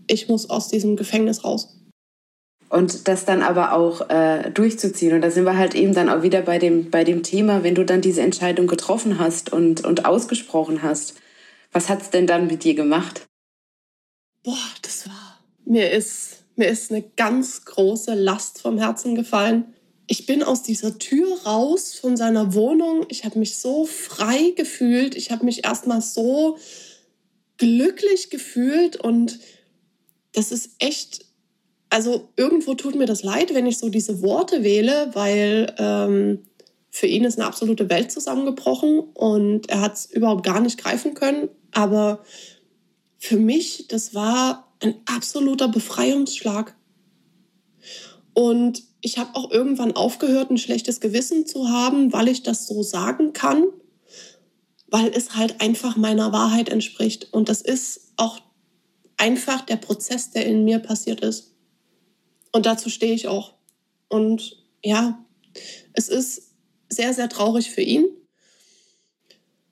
Ich 0.07 0.27
muss 0.27 0.50
aus 0.50 0.67
diesem 0.67 0.95
Gefängnis 0.95 1.43
raus. 1.43 1.75
Und 2.69 3.07
das 3.07 3.25
dann 3.25 3.41
aber 3.41 3.74
auch 3.74 4.09
äh, 4.09 4.51
durchzuziehen. 4.51 5.13
Und 5.13 5.21
da 5.21 5.31
sind 5.31 5.43
wir 5.43 5.57
halt 5.57 5.74
eben 5.74 5.93
dann 5.93 6.09
auch 6.09 6.21
wieder 6.21 6.41
bei 6.41 6.59
dem, 6.59 6.91
bei 6.91 7.03
dem 7.03 7.24
Thema, 7.24 7.63
wenn 7.63 7.75
du 7.75 7.83
dann 7.83 8.01
diese 8.01 8.21
Entscheidung 8.21 8.67
getroffen 8.67 9.19
hast 9.19 9.51
und, 9.51 9.86
und 9.86 10.05
ausgesprochen 10.05 10.83
hast. 10.83 11.15
Was 11.71 11.89
hat 11.89 12.01
es 12.01 12.09
denn 12.09 12.27
dann 12.27 12.48
mit 12.48 12.63
dir 12.63 12.75
gemacht? 12.75 13.27
Boah, 14.43 14.57
das 14.81 15.07
war. 15.07 15.39
Mir 15.65 15.91
ist 15.91 16.38
mir 16.59 16.67
ist 16.67 16.91
eine 16.91 17.01
ganz 17.01 17.65
große 17.65 18.13
Last 18.13 18.61
vom 18.61 18.77
Herzen 18.77 19.15
gefallen. 19.15 19.73
Ich 20.07 20.25
bin 20.25 20.43
aus 20.43 20.61
dieser 20.61 20.99
Tür 20.99 21.41
raus 21.43 21.93
von 21.93 22.17
seiner 22.17 22.53
Wohnung. 22.53 23.05
Ich 23.09 23.23
habe 23.25 23.39
mich 23.39 23.57
so 23.57 23.85
frei 23.85 24.51
gefühlt. 24.55 25.15
Ich 25.15 25.31
habe 25.31 25.45
mich 25.45 25.63
erstmal 25.63 26.01
so 26.01 26.57
glücklich 27.57 28.29
gefühlt 28.29 28.97
und 28.97 29.39
das 30.33 30.51
ist 30.51 30.71
echt, 30.79 31.25
also 31.89 32.29
irgendwo 32.35 32.75
tut 32.75 32.95
mir 32.95 33.05
das 33.05 33.23
leid, 33.23 33.53
wenn 33.53 33.65
ich 33.65 33.77
so 33.77 33.89
diese 33.89 34.21
Worte 34.21 34.63
wähle, 34.63 35.11
weil 35.13 35.73
ähm, 35.77 36.43
für 36.89 37.07
ihn 37.07 37.23
ist 37.23 37.39
eine 37.39 37.47
absolute 37.47 37.89
Welt 37.89 38.11
zusammengebrochen 38.11 38.99
und 38.99 39.69
er 39.69 39.81
hat 39.81 39.93
es 39.93 40.05
überhaupt 40.07 40.43
gar 40.43 40.59
nicht 40.59 40.77
greifen 40.77 41.13
können. 41.13 41.49
Aber 41.71 42.23
für 43.19 43.38
mich, 43.38 43.88
das 43.89 44.15
war 44.15 44.73
ein 44.79 44.95
absoluter 45.05 45.67
Befreiungsschlag. 45.67 46.75
Und 48.33 48.83
ich 49.01 49.17
habe 49.17 49.35
auch 49.35 49.51
irgendwann 49.51 49.95
aufgehört, 49.95 50.49
ein 50.49 50.57
schlechtes 50.57 51.01
Gewissen 51.01 51.45
zu 51.45 51.69
haben, 51.69 52.11
weil 52.13 52.29
ich 52.29 52.43
das 52.43 52.65
so 52.65 52.81
sagen 52.81 53.33
kann, 53.33 53.67
weil 54.88 55.11
es 55.13 55.35
halt 55.35 55.61
einfach 55.61 55.97
meiner 55.97 56.31
Wahrheit 56.31 56.69
entspricht. 56.69 57.27
Und 57.33 57.49
das 57.49 57.61
ist 57.61 58.13
auch 58.15 58.39
einfach 59.17 59.61
der 59.61 59.75
Prozess, 59.75 60.31
der 60.31 60.45
in 60.45 60.63
mir 60.63 60.79
passiert 60.79 61.19
ist. 61.19 61.53
Und 62.53 62.65
dazu 62.65 62.89
stehe 62.89 63.13
ich 63.13 63.27
auch. 63.27 63.53
Und 64.07 64.63
ja, 64.83 65.23
es 65.93 66.07
ist 66.07 66.53
sehr, 66.88 67.13
sehr 67.13 67.29
traurig 67.29 67.69
für 67.69 67.81
ihn 67.81 68.05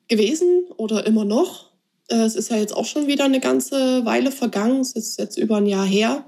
gewesen 0.09 0.67
oder 0.75 1.05
immer 1.05 1.25
noch. 1.25 1.66
Äh, 2.09 2.23
es 2.23 2.35
ist 2.35 2.49
ja 2.49 2.57
jetzt 2.57 2.75
auch 2.75 2.85
schon 2.85 3.07
wieder 3.07 3.25
eine 3.25 3.39
ganze 3.39 4.05
Weile 4.05 4.31
vergangen. 4.31 4.81
Es 4.81 4.93
ist 4.93 5.19
jetzt 5.19 5.37
über 5.37 5.57
ein 5.57 5.65
Jahr 5.65 5.85
her. 5.85 6.25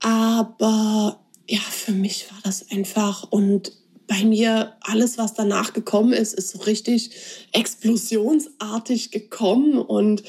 Aber 0.00 1.20
ja, 1.48 1.60
für 1.60 1.92
mich 1.92 2.30
war 2.30 2.38
das 2.42 2.70
einfach 2.70 3.30
und 3.30 3.72
bei 4.06 4.24
mir 4.24 4.74
alles, 4.80 5.18
was 5.18 5.34
danach 5.34 5.72
gekommen 5.72 6.12
ist, 6.12 6.34
ist 6.34 6.50
so 6.50 6.58
richtig 6.60 7.10
explosionsartig 7.52 9.12
gekommen 9.12 9.78
und 9.78 10.24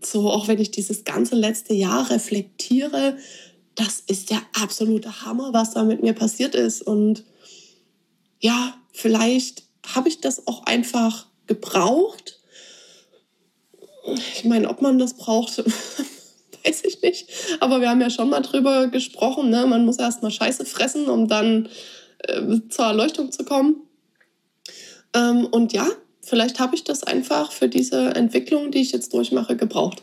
so, 0.00 0.30
auch 0.30 0.46
wenn 0.46 0.60
ich 0.60 0.70
dieses 0.70 1.04
ganze 1.04 1.34
letzte 1.34 1.74
Jahr 1.74 2.10
reflektiere, 2.10 3.16
das 3.74 4.00
ist 4.06 4.30
der 4.30 4.40
absolute 4.60 5.24
Hammer, 5.24 5.52
was 5.52 5.72
da 5.72 5.82
mit 5.82 6.02
mir 6.02 6.12
passiert 6.12 6.54
ist. 6.54 6.82
Und 6.82 7.24
ja, 8.40 8.76
vielleicht 8.92 9.64
habe 9.94 10.08
ich 10.08 10.20
das 10.20 10.46
auch 10.46 10.64
einfach 10.66 11.26
gebraucht. 11.46 12.40
Ich 14.06 14.44
meine, 14.44 14.68
ob 14.68 14.82
man 14.82 14.98
das 14.98 15.14
braucht, 15.14 15.58
weiß 16.64 16.84
ich 16.84 17.02
nicht. 17.02 17.28
Aber 17.60 17.80
wir 17.80 17.88
haben 17.88 18.00
ja 18.00 18.10
schon 18.10 18.30
mal 18.30 18.40
drüber 18.40 18.88
gesprochen. 18.88 19.50
Ne? 19.50 19.66
Man 19.66 19.84
muss 19.84 19.98
erst 19.98 20.22
mal 20.22 20.30
Scheiße 20.30 20.64
fressen, 20.64 21.08
um 21.08 21.28
dann 21.28 21.68
äh, 22.18 22.60
zur 22.68 22.86
Erleuchtung 22.86 23.32
zu 23.32 23.44
kommen. 23.44 23.76
Ähm, 25.14 25.46
und 25.46 25.72
ja, 25.72 25.86
vielleicht 26.20 26.60
habe 26.60 26.74
ich 26.74 26.84
das 26.84 27.04
einfach 27.04 27.52
für 27.52 27.68
diese 27.68 28.14
Entwicklung, 28.14 28.70
die 28.70 28.80
ich 28.80 28.92
jetzt 28.92 29.12
durchmache, 29.14 29.56
gebraucht. 29.56 30.02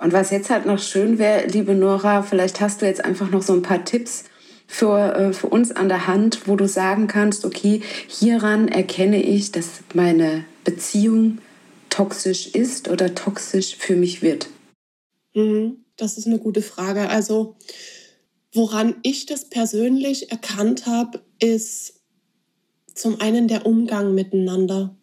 Und 0.00 0.12
was 0.12 0.30
jetzt 0.30 0.50
halt 0.50 0.66
noch 0.66 0.80
schön 0.80 1.18
wäre, 1.18 1.46
liebe 1.46 1.74
Nora, 1.74 2.22
vielleicht 2.22 2.60
hast 2.60 2.82
du 2.82 2.86
jetzt 2.86 3.04
einfach 3.04 3.30
noch 3.30 3.42
so 3.42 3.52
ein 3.52 3.62
paar 3.62 3.84
Tipps 3.84 4.24
für, 4.66 5.14
äh, 5.14 5.32
für 5.32 5.46
uns 5.48 5.72
an 5.72 5.88
der 5.88 6.06
Hand, 6.06 6.46
wo 6.46 6.56
du 6.56 6.66
sagen 6.66 7.06
kannst, 7.06 7.44
okay, 7.44 7.80
hieran 8.08 8.68
erkenne 8.68 9.22
ich, 9.22 9.52
dass 9.52 9.80
meine 9.94 10.44
Beziehung 10.64 11.38
toxisch 11.94 12.48
ist 12.48 12.88
oder 12.88 13.14
toxisch 13.14 13.76
für 13.76 13.94
mich 13.94 14.20
wird. 14.20 14.48
Mhm, 15.34 15.84
das 15.96 16.18
ist 16.18 16.26
eine 16.26 16.40
gute 16.40 16.60
Frage. 16.60 17.08
Also, 17.08 17.56
woran 18.52 18.96
ich 19.04 19.26
das 19.26 19.48
persönlich 19.48 20.32
erkannt 20.32 20.86
habe, 20.86 21.22
ist 21.38 22.00
zum 22.94 23.20
einen 23.20 23.46
der 23.46 23.64
Umgang 23.64 24.12
miteinander. 24.12 24.96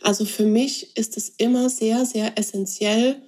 Also 0.00 0.24
für 0.24 0.46
mich 0.46 0.96
ist 0.96 1.16
es 1.16 1.28
immer 1.28 1.70
sehr, 1.70 2.04
sehr 2.04 2.36
essentiell, 2.36 3.22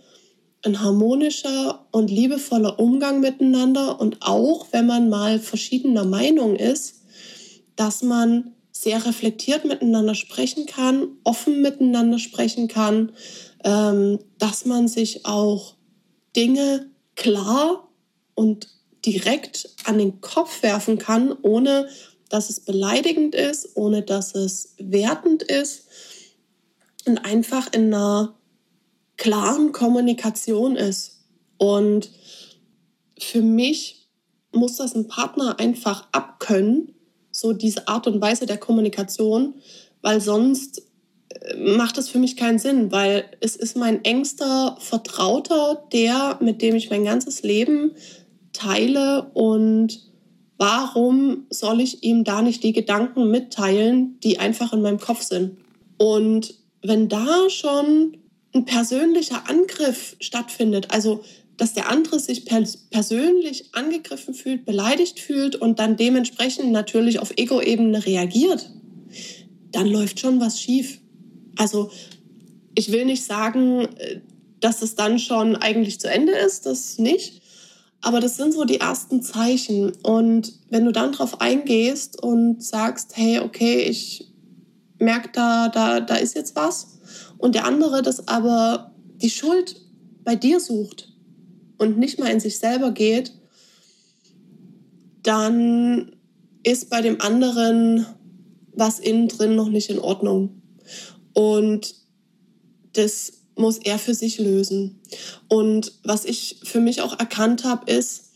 ein 0.65 0.81
harmonischer 0.83 1.87
und 1.93 2.11
liebevoller 2.11 2.81
Umgang 2.81 3.21
miteinander 3.21 4.01
und 4.01 4.19
auch 4.23 4.67
wenn 4.73 4.87
man 4.87 5.09
mal 5.09 5.39
verschiedener 5.39 6.05
Meinung 6.05 6.57
ist, 6.57 7.03
dass 7.77 8.03
man 8.03 8.55
sehr 8.81 9.05
reflektiert 9.05 9.65
miteinander 9.65 10.15
sprechen 10.15 10.67
kann, 10.67 11.17
offen 11.25 11.61
miteinander 11.63 12.21
sprechen 12.21 12.69
kann, 12.69 13.11
ähm, 13.65 14.21
dass 14.39 14.67
man 14.67 14.87
sich 14.87 15.27
auch 15.27 15.75
Dinge 16.37 16.89
klar 17.17 17.89
und 18.37 18.69
direkt 19.05 19.71
an 19.85 19.99
den 19.99 20.21
Kopf 20.21 20.63
werfen 20.63 20.97
kann, 20.99 21.37
ohne 21.43 21.89
dass 22.29 22.51
es 22.51 22.61
beleidigend 22.61 23.35
ist, 23.35 23.71
ohne 23.75 24.03
dass 24.03 24.37
es 24.37 24.75
wertend 24.79 25.43
ist 25.43 25.89
und 27.05 27.19
einfach 27.19 27.73
in 27.73 27.93
einer 27.93 28.39
klaren 29.17 29.73
Kommunikation 29.73 30.77
ist. 30.77 31.25
Und 31.57 32.13
für 33.19 33.43
mich 33.43 34.07
muss 34.53 34.77
das 34.77 34.95
ein 34.95 35.09
Partner 35.09 35.59
einfach 35.59 36.07
abkönnen, 36.13 36.95
so 37.39 37.53
diese 37.53 37.87
Art 37.87 38.09
und 38.09 38.21
Weise 38.21 38.47
der 38.47 38.59
Kommunikation, 38.59 39.55
weil 40.03 40.21
sonst 40.21 40.83
äh, 41.29 41.57
macht 41.57 41.97
es 41.97 42.09
für 42.09 42.19
mich 42.19 42.37
keinen 42.37 42.59
Sinn, 42.59 42.91
weil 42.91 43.27
es 43.41 43.55
ist 43.55 43.77
mein 43.77 44.05
engster 44.05 44.77
Vertrauter, 44.81 45.85
der, 45.93 46.39
mit 46.41 46.63
dem 46.63 46.75
ich 46.75 46.91
mein 46.91 47.05
ganzes 47.05 47.45
Leben 47.45 47.93
teile 48.53 49.31
und 49.35 50.01
warum 50.57 51.47
soll 51.51 51.81
ich 51.81 52.03
ihm 52.03 52.25
da 52.25 52.43
nicht 52.43 52.65
die 52.65 52.73
Gedanken 52.73 53.31
mitteilen, 53.31 54.19
die 54.25 54.41
einfach 54.41 54.73
in 54.73 54.83
meinem 54.83 54.99
Kopf 54.99 55.23
sind? 55.23 55.59
Und 55.97 56.55
wenn 56.83 57.09
da 57.09 57.49
schon 57.51 58.17
ein 58.53 58.65
persönlicher 58.65 59.49
Angriff 59.49 60.17
stattfindet, 60.19 60.91
also 60.91 61.23
dass 61.59 61.75
der 61.75 61.91
andere 61.91 62.21
sich 62.21 62.45
persönlich 62.45 63.75
angegriffen 63.75 64.33
fühlt, 64.33 64.65
beleidigt 64.65 65.19
fühlt 65.19 65.57
und 65.57 65.81
dann 65.81 65.97
dementsprechend 65.97 66.71
natürlich 66.71 67.19
auf 67.19 67.33
Ego-Ebene 67.37 68.07
reagiert, 68.07 68.71
dann 69.73 69.89
läuft 69.89 70.21
schon 70.21 70.41
was 70.41 70.61
schief. 70.61 71.01
Also 71.57 71.91
ich 72.77 72.93
will 72.93 73.05
nicht 73.05 73.25
sagen, 73.25 73.89
äh, 73.97 74.21
dass 74.61 74.83
es 74.83 74.95
dann 74.95 75.19
schon 75.19 75.57
eigentlich 75.57 76.01
zu 76.01 76.09
Ende 76.09 76.33
ist, 76.33 76.65
das 76.65 76.99
nicht. 76.99 77.43
Aber 78.01 78.21
das 78.21 78.37
sind 78.37 78.55
so 78.55 78.65
die 78.65 78.81
ersten 78.81 79.23
Zeichen. 79.23 79.93
Und 80.03 80.53
wenn 80.71 80.85
du 80.85 80.93
dann 80.93 81.13
drauf 81.13 81.41
eingehst 81.41 82.23
und 82.23 82.63
sagst, 82.63 83.17
hey, 83.17 83.41
okay, 83.41 83.83
ich 83.83 84.33
merke 85.01 85.31
da, 85.33 85.69
da, 85.69 86.01
da 86.01 86.15
ist 86.15 86.37
jetzt 86.37 86.55
was, 86.55 86.99
und 87.39 87.55
der 87.55 87.65
andere 87.65 88.03
das 88.03 88.29
aber 88.29 88.93
die 89.23 89.31
Schuld 89.31 89.81
bei 90.25 90.37
dir 90.37 90.61
sucht 90.61 91.09
und 91.79 91.99
nicht 91.99 92.19
mal 92.19 92.31
in 92.31 92.41
sich 92.41 92.59
selber 92.59 92.91
geht, 92.91 93.33
dann 95.23 96.17
ist 96.63 96.91
bei 96.91 97.01
dem 97.01 97.21
anderen 97.21 98.07
was 98.73 98.99
innen 99.01 99.29
drin 99.29 99.57
noch 99.57 99.69
nicht 99.69 99.91
in 99.91 99.99
Ordnung. 99.99 100.63
Und 101.33 101.95
das 102.93 103.33
muss 103.57 103.79
er 103.79 103.99
für 103.99 104.15
sich 104.15 104.39
lösen. 104.39 105.01
Und 105.49 105.93
was 106.05 106.25
ich 106.25 106.61
für 106.63 106.81
mich 106.81 107.01
auch 107.01 107.19
erkannt 107.19 107.65
habe, 107.65 107.91
ist, 107.91 108.31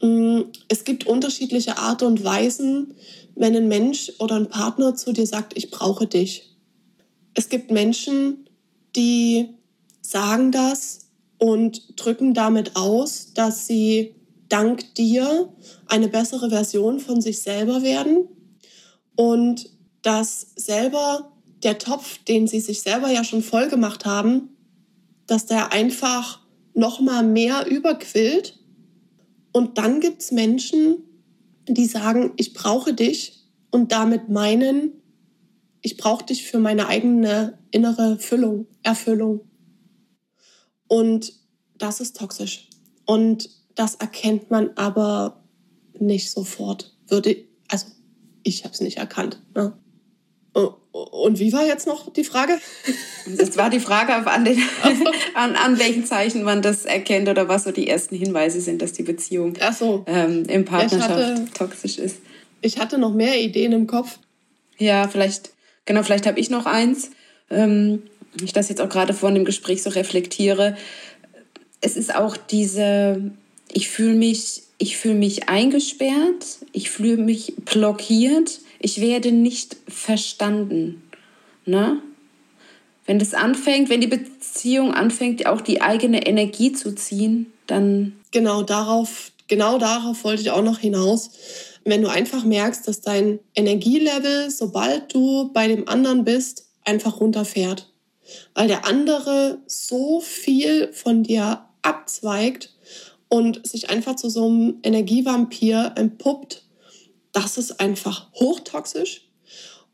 mm, 0.00 0.42
es 0.68 0.84
gibt 0.84 1.06
unterschiedliche 1.06 1.78
Art 1.78 2.02
und 2.02 2.22
Weisen, 2.22 2.94
wenn 3.34 3.56
ein 3.56 3.68
Mensch 3.68 4.12
oder 4.20 4.36
ein 4.36 4.48
Partner 4.48 4.94
zu 4.94 5.12
dir 5.12 5.26
sagt, 5.26 5.56
ich 5.56 5.70
brauche 5.70 6.06
dich. 6.06 6.56
Es 7.34 7.48
gibt 7.48 7.70
Menschen, 7.70 8.48
die 8.94 9.48
sagen 10.00 10.52
das 10.52 11.07
und 11.38 11.94
drücken 11.96 12.34
damit 12.34 12.76
aus, 12.76 13.32
dass 13.34 13.66
sie 13.66 14.14
dank 14.48 14.94
dir 14.94 15.52
eine 15.86 16.08
bessere 16.08 16.50
Version 16.50 17.00
von 17.00 17.20
sich 17.20 17.40
selber 17.40 17.82
werden 17.82 18.28
und 19.16 19.70
dass 20.02 20.52
selber 20.56 21.32
der 21.62 21.78
Topf, 21.78 22.18
den 22.24 22.46
sie 22.46 22.60
sich 22.60 22.82
selber 22.82 23.10
ja 23.10 23.24
schon 23.24 23.42
voll 23.42 23.68
gemacht 23.68 24.04
haben, 24.04 24.50
dass 25.26 25.46
der 25.46 25.72
einfach 25.72 26.40
noch 26.74 27.00
mal 27.00 27.24
mehr 27.24 27.66
überquillt. 27.66 28.58
Und 29.52 29.78
dann 29.78 30.00
gibt 30.00 30.22
es 30.22 30.30
Menschen, 30.30 30.98
die 31.66 31.86
sagen, 31.86 32.32
ich 32.36 32.54
brauche 32.54 32.94
dich 32.94 33.44
und 33.70 33.92
damit 33.92 34.28
meinen, 34.28 34.92
ich 35.82 35.96
brauche 35.96 36.24
dich 36.24 36.44
für 36.44 36.58
meine 36.58 36.86
eigene 36.86 37.58
innere 37.70 38.18
Füllung, 38.18 38.66
Erfüllung. 38.82 39.40
Und 40.88 41.32
das 41.76 42.00
ist 42.00 42.16
toxisch. 42.16 42.68
Und 43.04 43.50
das 43.74 43.94
erkennt 43.94 44.50
man 44.50 44.70
aber 44.74 45.40
nicht 45.98 46.30
sofort. 46.30 46.94
Würde, 47.06 47.36
also 47.68 47.86
ich 48.42 48.64
habe 48.64 48.74
es 48.74 48.80
nicht 48.80 48.98
erkannt. 48.98 49.40
Ne? 49.54 49.72
Und 50.90 51.38
wie 51.38 51.52
war 51.52 51.64
jetzt 51.66 51.86
noch 51.86 52.12
die 52.12 52.24
Frage? 52.24 52.58
Das 53.36 53.58
war 53.58 53.68
die 53.68 53.78
Frage, 53.78 54.14
an, 54.14 54.46
den, 54.46 54.56
an, 55.34 55.54
an, 55.54 55.78
welchen 55.78 56.06
Zeichen 56.06 56.44
man 56.44 56.62
das 56.62 56.86
erkennt 56.86 57.28
oder 57.28 57.46
was 57.46 57.64
so 57.64 57.72
die 57.72 57.86
ersten 57.86 58.16
Hinweise 58.16 58.58
sind, 58.62 58.80
dass 58.80 58.94
die 58.94 59.02
Beziehung 59.02 59.52
so. 59.78 60.02
ähm, 60.06 60.44
im 60.48 60.64
Partnerschaft 60.64 61.10
hatte, 61.10 61.44
toxisch 61.52 61.98
ist. 61.98 62.16
Ich 62.62 62.78
hatte 62.78 62.96
noch 62.96 63.12
mehr 63.12 63.38
Ideen 63.38 63.72
im 63.72 63.86
Kopf. 63.86 64.18
Ja, 64.78 65.08
vielleicht, 65.08 65.50
genau, 65.84 66.02
vielleicht 66.04 66.26
habe 66.26 66.40
ich 66.40 66.48
noch 66.48 66.64
eins. 66.64 67.10
Ähm, 67.50 68.04
ich 68.42 68.52
das 68.52 68.68
jetzt 68.68 68.80
auch 68.80 68.88
gerade 68.88 69.14
vor 69.14 69.30
dem 69.30 69.44
Gespräch 69.44 69.82
so 69.82 69.90
reflektiere. 69.90 70.76
es 71.80 71.96
ist 71.96 72.14
auch 72.14 72.36
diese, 72.36 73.30
ich 73.72 73.88
fühle 73.88 74.14
mich, 74.14 74.62
ich 74.78 74.96
fühle 74.96 75.14
mich 75.14 75.48
eingesperrt, 75.48 76.58
ich 76.72 76.90
fühle 76.90 77.16
mich 77.16 77.54
blockiert, 77.64 78.60
ich 78.80 79.00
werde 79.00 79.32
nicht 79.32 79.76
verstanden. 79.88 81.02
Ne? 81.64 82.00
Wenn 83.06 83.18
das 83.18 83.34
anfängt, 83.34 83.90
wenn 83.90 84.00
die 84.00 84.06
Beziehung 84.06 84.92
anfängt, 84.92 85.46
auch 85.46 85.60
die 85.60 85.80
eigene 85.80 86.26
Energie 86.26 86.72
zu 86.72 86.94
ziehen, 86.94 87.52
dann. 87.66 88.14
Genau 88.30 88.62
darauf, 88.62 89.32
genau 89.46 89.78
darauf 89.78 90.22
wollte 90.22 90.42
ich 90.42 90.50
auch 90.50 90.62
noch 90.62 90.78
hinaus. 90.78 91.30
Wenn 91.84 92.02
du 92.02 92.08
einfach 92.08 92.44
merkst, 92.44 92.86
dass 92.86 93.00
dein 93.00 93.38
Energielevel, 93.54 94.50
sobald 94.50 95.14
du 95.14 95.50
bei 95.54 95.66
dem 95.66 95.88
anderen 95.88 96.24
bist, 96.24 96.66
einfach 96.84 97.20
runterfährt. 97.20 97.88
Weil 98.54 98.68
der 98.68 98.86
andere 98.86 99.58
so 99.66 100.20
viel 100.20 100.92
von 100.92 101.22
dir 101.22 101.64
abzweigt 101.82 102.74
und 103.28 103.66
sich 103.66 103.90
einfach 103.90 104.16
zu 104.16 104.28
so 104.28 104.46
einem 104.46 104.78
Energievampir 104.82 105.92
entpuppt, 105.96 106.64
das 107.32 107.58
ist 107.58 107.80
einfach 107.80 108.32
hochtoxisch. 108.34 109.28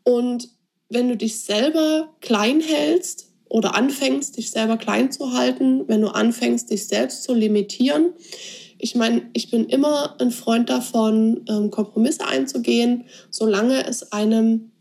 Und 0.04 0.48
wenn 0.88 1.08
du 1.08 1.16
dich 1.16 1.40
selber 1.40 2.14
klein 2.20 2.60
hältst 2.60 3.32
oder 3.48 3.74
anfängst, 3.74 4.36
dich 4.36 4.50
selber 4.50 4.76
klein 4.76 5.10
zu 5.10 5.32
halten, 5.32 5.86
wenn 5.88 6.00
du 6.00 6.08
anfängst, 6.08 6.70
dich 6.70 6.86
selbst 6.86 7.24
zu 7.24 7.34
limitieren, 7.34 8.12
ich 8.78 8.94
meine, 8.94 9.30
ich 9.32 9.50
bin 9.50 9.66
immer 9.66 10.20
ein 10.20 10.30
Freund 10.30 10.68
davon, 10.68 11.44
ähm, 11.48 11.70
Kompromisse 11.70 12.26
einzugehen, 12.26 13.04
solange 13.30 13.86
es 13.86 14.12
einem 14.12 14.72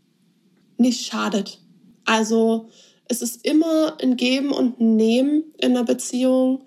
nicht 0.76 1.06
schadet. 1.06 1.60
Also 2.04 2.68
es 3.08 3.22
ist 3.22 3.44
immer 3.46 3.98
ein 4.02 4.16
Geben 4.16 4.50
und 4.50 4.80
ein 4.80 4.96
Nehmen 4.96 5.44
in 5.58 5.72
einer 5.72 5.84
Beziehung. 5.84 6.64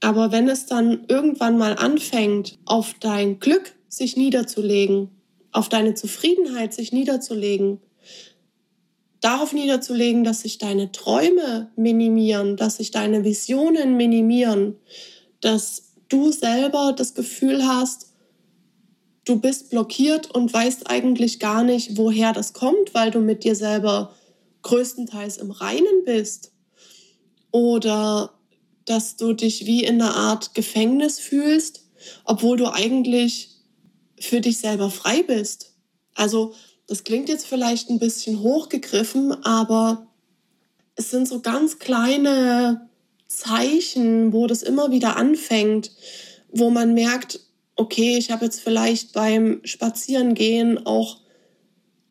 Aber 0.00 0.32
wenn 0.32 0.48
es 0.48 0.66
dann 0.66 1.04
irgendwann 1.08 1.58
mal 1.58 1.76
anfängt, 1.76 2.58
auf 2.64 2.94
dein 3.00 3.40
Glück 3.40 3.74
sich 3.88 4.16
niederzulegen, 4.16 5.10
auf 5.52 5.68
deine 5.68 5.94
Zufriedenheit 5.94 6.74
sich 6.74 6.92
niederzulegen, 6.92 7.80
darauf 9.20 9.52
niederzulegen, 9.52 10.22
dass 10.22 10.42
sich 10.42 10.58
deine 10.58 10.92
Träume 10.92 11.70
minimieren, 11.76 12.56
dass 12.56 12.76
sich 12.76 12.90
deine 12.90 13.24
Visionen 13.24 13.96
minimieren, 13.96 14.76
dass 15.40 15.94
du 16.08 16.30
selber 16.30 16.92
das 16.96 17.14
Gefühl 17.14 17.66
hast, 17.66 18.12
du 19.24 19.40
bist 19.40 19.70
blockiert 19.70 20.30
und 20.30 20.52
weißt 20.52 20.90
eigentlich 20.90 21.40
gar 21.40 21.64
nicht, 21.64 21.96
woher 21.96 22.32
das 22.32 22.52
kommt, 22.52 22.92
weil 22.92 23.10
du 23.10 23.20
mit 23.20 23.44
dir 23.44 23.54
selber 23.54 24.12
größtenteils 24.64 25.36
im 25.36 25.52
Reinen 25.52 26.04
bist. 26.04 26.52
Oder 27.52 28.34
dass 28.84 29.16
du 29.16 29.32
dich 29.32 29.64
wie 29.66 29.84
in 29.84 30.02
einer 30.02 30.16
Art 30.16 30.54
Gefängnis 30.54 31.20
fühlst, 31.20 31.84
obwohl 32.24 32.56
du 32.56 32.70
eigentlich 32.72 33.50
für 34.18 34.40
dich 34.40 34.58
selber 34.58 34.90
frei 34.90 35.22
bist. 35.22 35.74
Also 36.14 36.54
das 36.86 37.04
klingt 37.04 37.28
jetzt 37.28 37.46
vielleicht 37.46 37.88
ein 37.88 37.98
bisschen 37.98 38.40
hochgegriffen, 38.40 39.32
aber 39.44 40.08
es 40.96 41.10
sind 41.10 41.26
so 41.26 41.40
ganz 41.40 41.78
kleine 41.78 42.88
Zeichen, 43.26 44.32
wo 44.32 44.46
das 44.46 44.62
immer 44.62 44.90
wieder 44.90 45.16
anfängt, 45.16 45.92
wo 46.50 46.70
man 46.70 46.94
merkt, 46.94 47.40
okay, 47.76 48.16
ich 48.18 48.30
habe 48.30 48.44
jetzt 48.44 48.60
vielleicht 48.60 49.12
beim 49.12 49.60
Spazierengehen 49.64 50.86
auch 50.86 51.23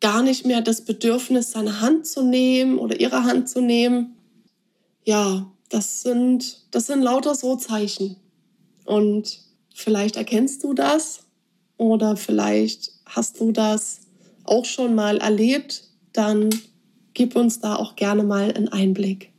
gar 0.04 0.22
nicht 0.22 0.44
mehr 0.44 0.60
das 0.60 0.82
Bedürfnis, 0.82 1.52
seine 1.52 1.80
Hand 1.80 2.06
zu 2.06 2.22
nehmen 2.22 2.76
oder 2.76 3.00
ihre 3.00 3.24
Hand 3.24 3.48
zu 3.48 3.62
nehmen. 3.62 4.14
Ja, 5.02 5.50
das 5.70 6.02
sind, 6.02 6.66
das 6.72 6.88
sind 6.88 7.00
lauter 7.00 7.34
so 7.34 7.56
Zeichen. 7.56 8.16
Und 8.84 9.40
vielleicht 9.74 10.16
erkennst 10.16 10.62
du 10.62 10.74
das 10.74 11.20
oder 11.78 12.18
vielleicht 12.18 12.90
hast 13.06 13.40
du 13.40 13.50
das 13.50 14.00
auch 14.44 14.66
schon 14.66 14.94
mal 14.94 15.16
erlebt, 15.16 15.84
dann 16.12 16.50
gib 17.14 17.34
uns 17.34 17.60
da 17.60 17.76
auch 17.76 17.96
gerne 17.96 18.24
mal 18.24 18.52
einen 18.52 18.68
Einblick. 18.68 19.32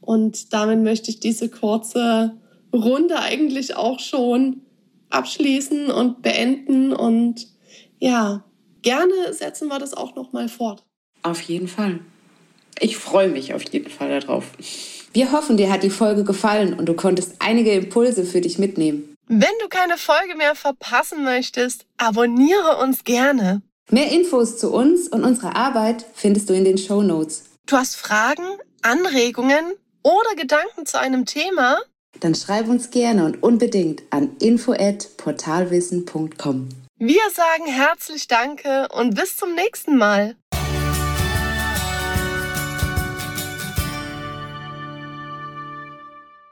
Und 0.00 0.52
damit 0.52 0.82
möchte 0.82 1.08
ich 1.08 1.20
diese 1.20 1.48
kurze 1.48 2.36
Runde 2.72 3.20
eigentlich 3.20 3.76
auch 3.76 4.00
schon 4.00 4.62
abschließen 5.08 5.88
und 5.92 6.20
beenden. 6.20 6.92
Und 6.92 7.46
ja, 8.00 8.42
gerne 8.82 9.32
setzen 9.32 9.68
wir 9.68 9.78
das 9.78 9.94
auch 9.94 10.14
noch 10.14 10.32
mal 10.32 10.48
fort. 10.48 10.84
Auf 11.22 11.40
jeden 11.42 11.68
Fall. 11.68 12.00
Ich 12.78 12.96
freue 12.96 13.28
mich 13.28 13.54
auf 13.54 13.62
jeden 13.70 13.90
Fall 13.90 14.20
darauf. 14.20 14.44
Wir 15.12 15.32
hoffen, 15.32 15.56
dir 15.56 15.70
hat 15.70 15.82
die 15.82 15.90
Folge 15.90 16.24
gefallen 16.24 16.74
und 16.74 16.86
du 16.86 16.94
konntest 16.94 17.34
einige 17.38 17.72
Impulse 17.72 18.24
für 18.24 18.40
dich 18.40 18.58
mitnehmen. 18.58 19.14
Wenn 19.28 19.52
du 19.60 19.68
keine 19.68 19.98
Folge 19.98 20.34
mehr 20.36 20.54
verpassen 20.54 21.24
möchtest, 21.24 21.86
abonniere 21.96 22.78
uns 22.82 23.04
gerne. 23.04 23.62
Mehr 23.90 24.10
Infos 24.10 24.58
zu 24.58 24.72
uns 24.72 25.08
und 25.08 25.24
unserer 25.24 25.56
Arbeit 25.56 26.04
findest 26.14 26.50
du 26.50 26.54
in 26.54 26.64
den 26.64 26.78
Show 26.78 27.02
Notes. 27.02 27.44
Du 27.66 27.76
hast 27.76 27.96
Fragen, 27.96 28.44
Anregungen 28.82 29.72
oder 30.02 30.34
Gedanken 30.36 30.86
zu 30.86 30.98
einem 30.98 31.26
Thema? 31.26 31.78
Dann 32.20 32.34
schreib 32.34 32.68
uns 32.68 32.90
gerne 32.90 33.24
und 33.24 33.42
unbedingt 33.42 34.02
an 34.10 34.36
info@portalwissen.com. 34.38 36.68
Wir 37.04 37.30
sagen 37.34 37.66
herzlich 37.66 38.28
Danke 38.28 38.86
und 38.92 39.16
bis 39.16 39.36
zum 39.36 39.56
nächsten 39.56 39.96
Mal. 39.96 40.36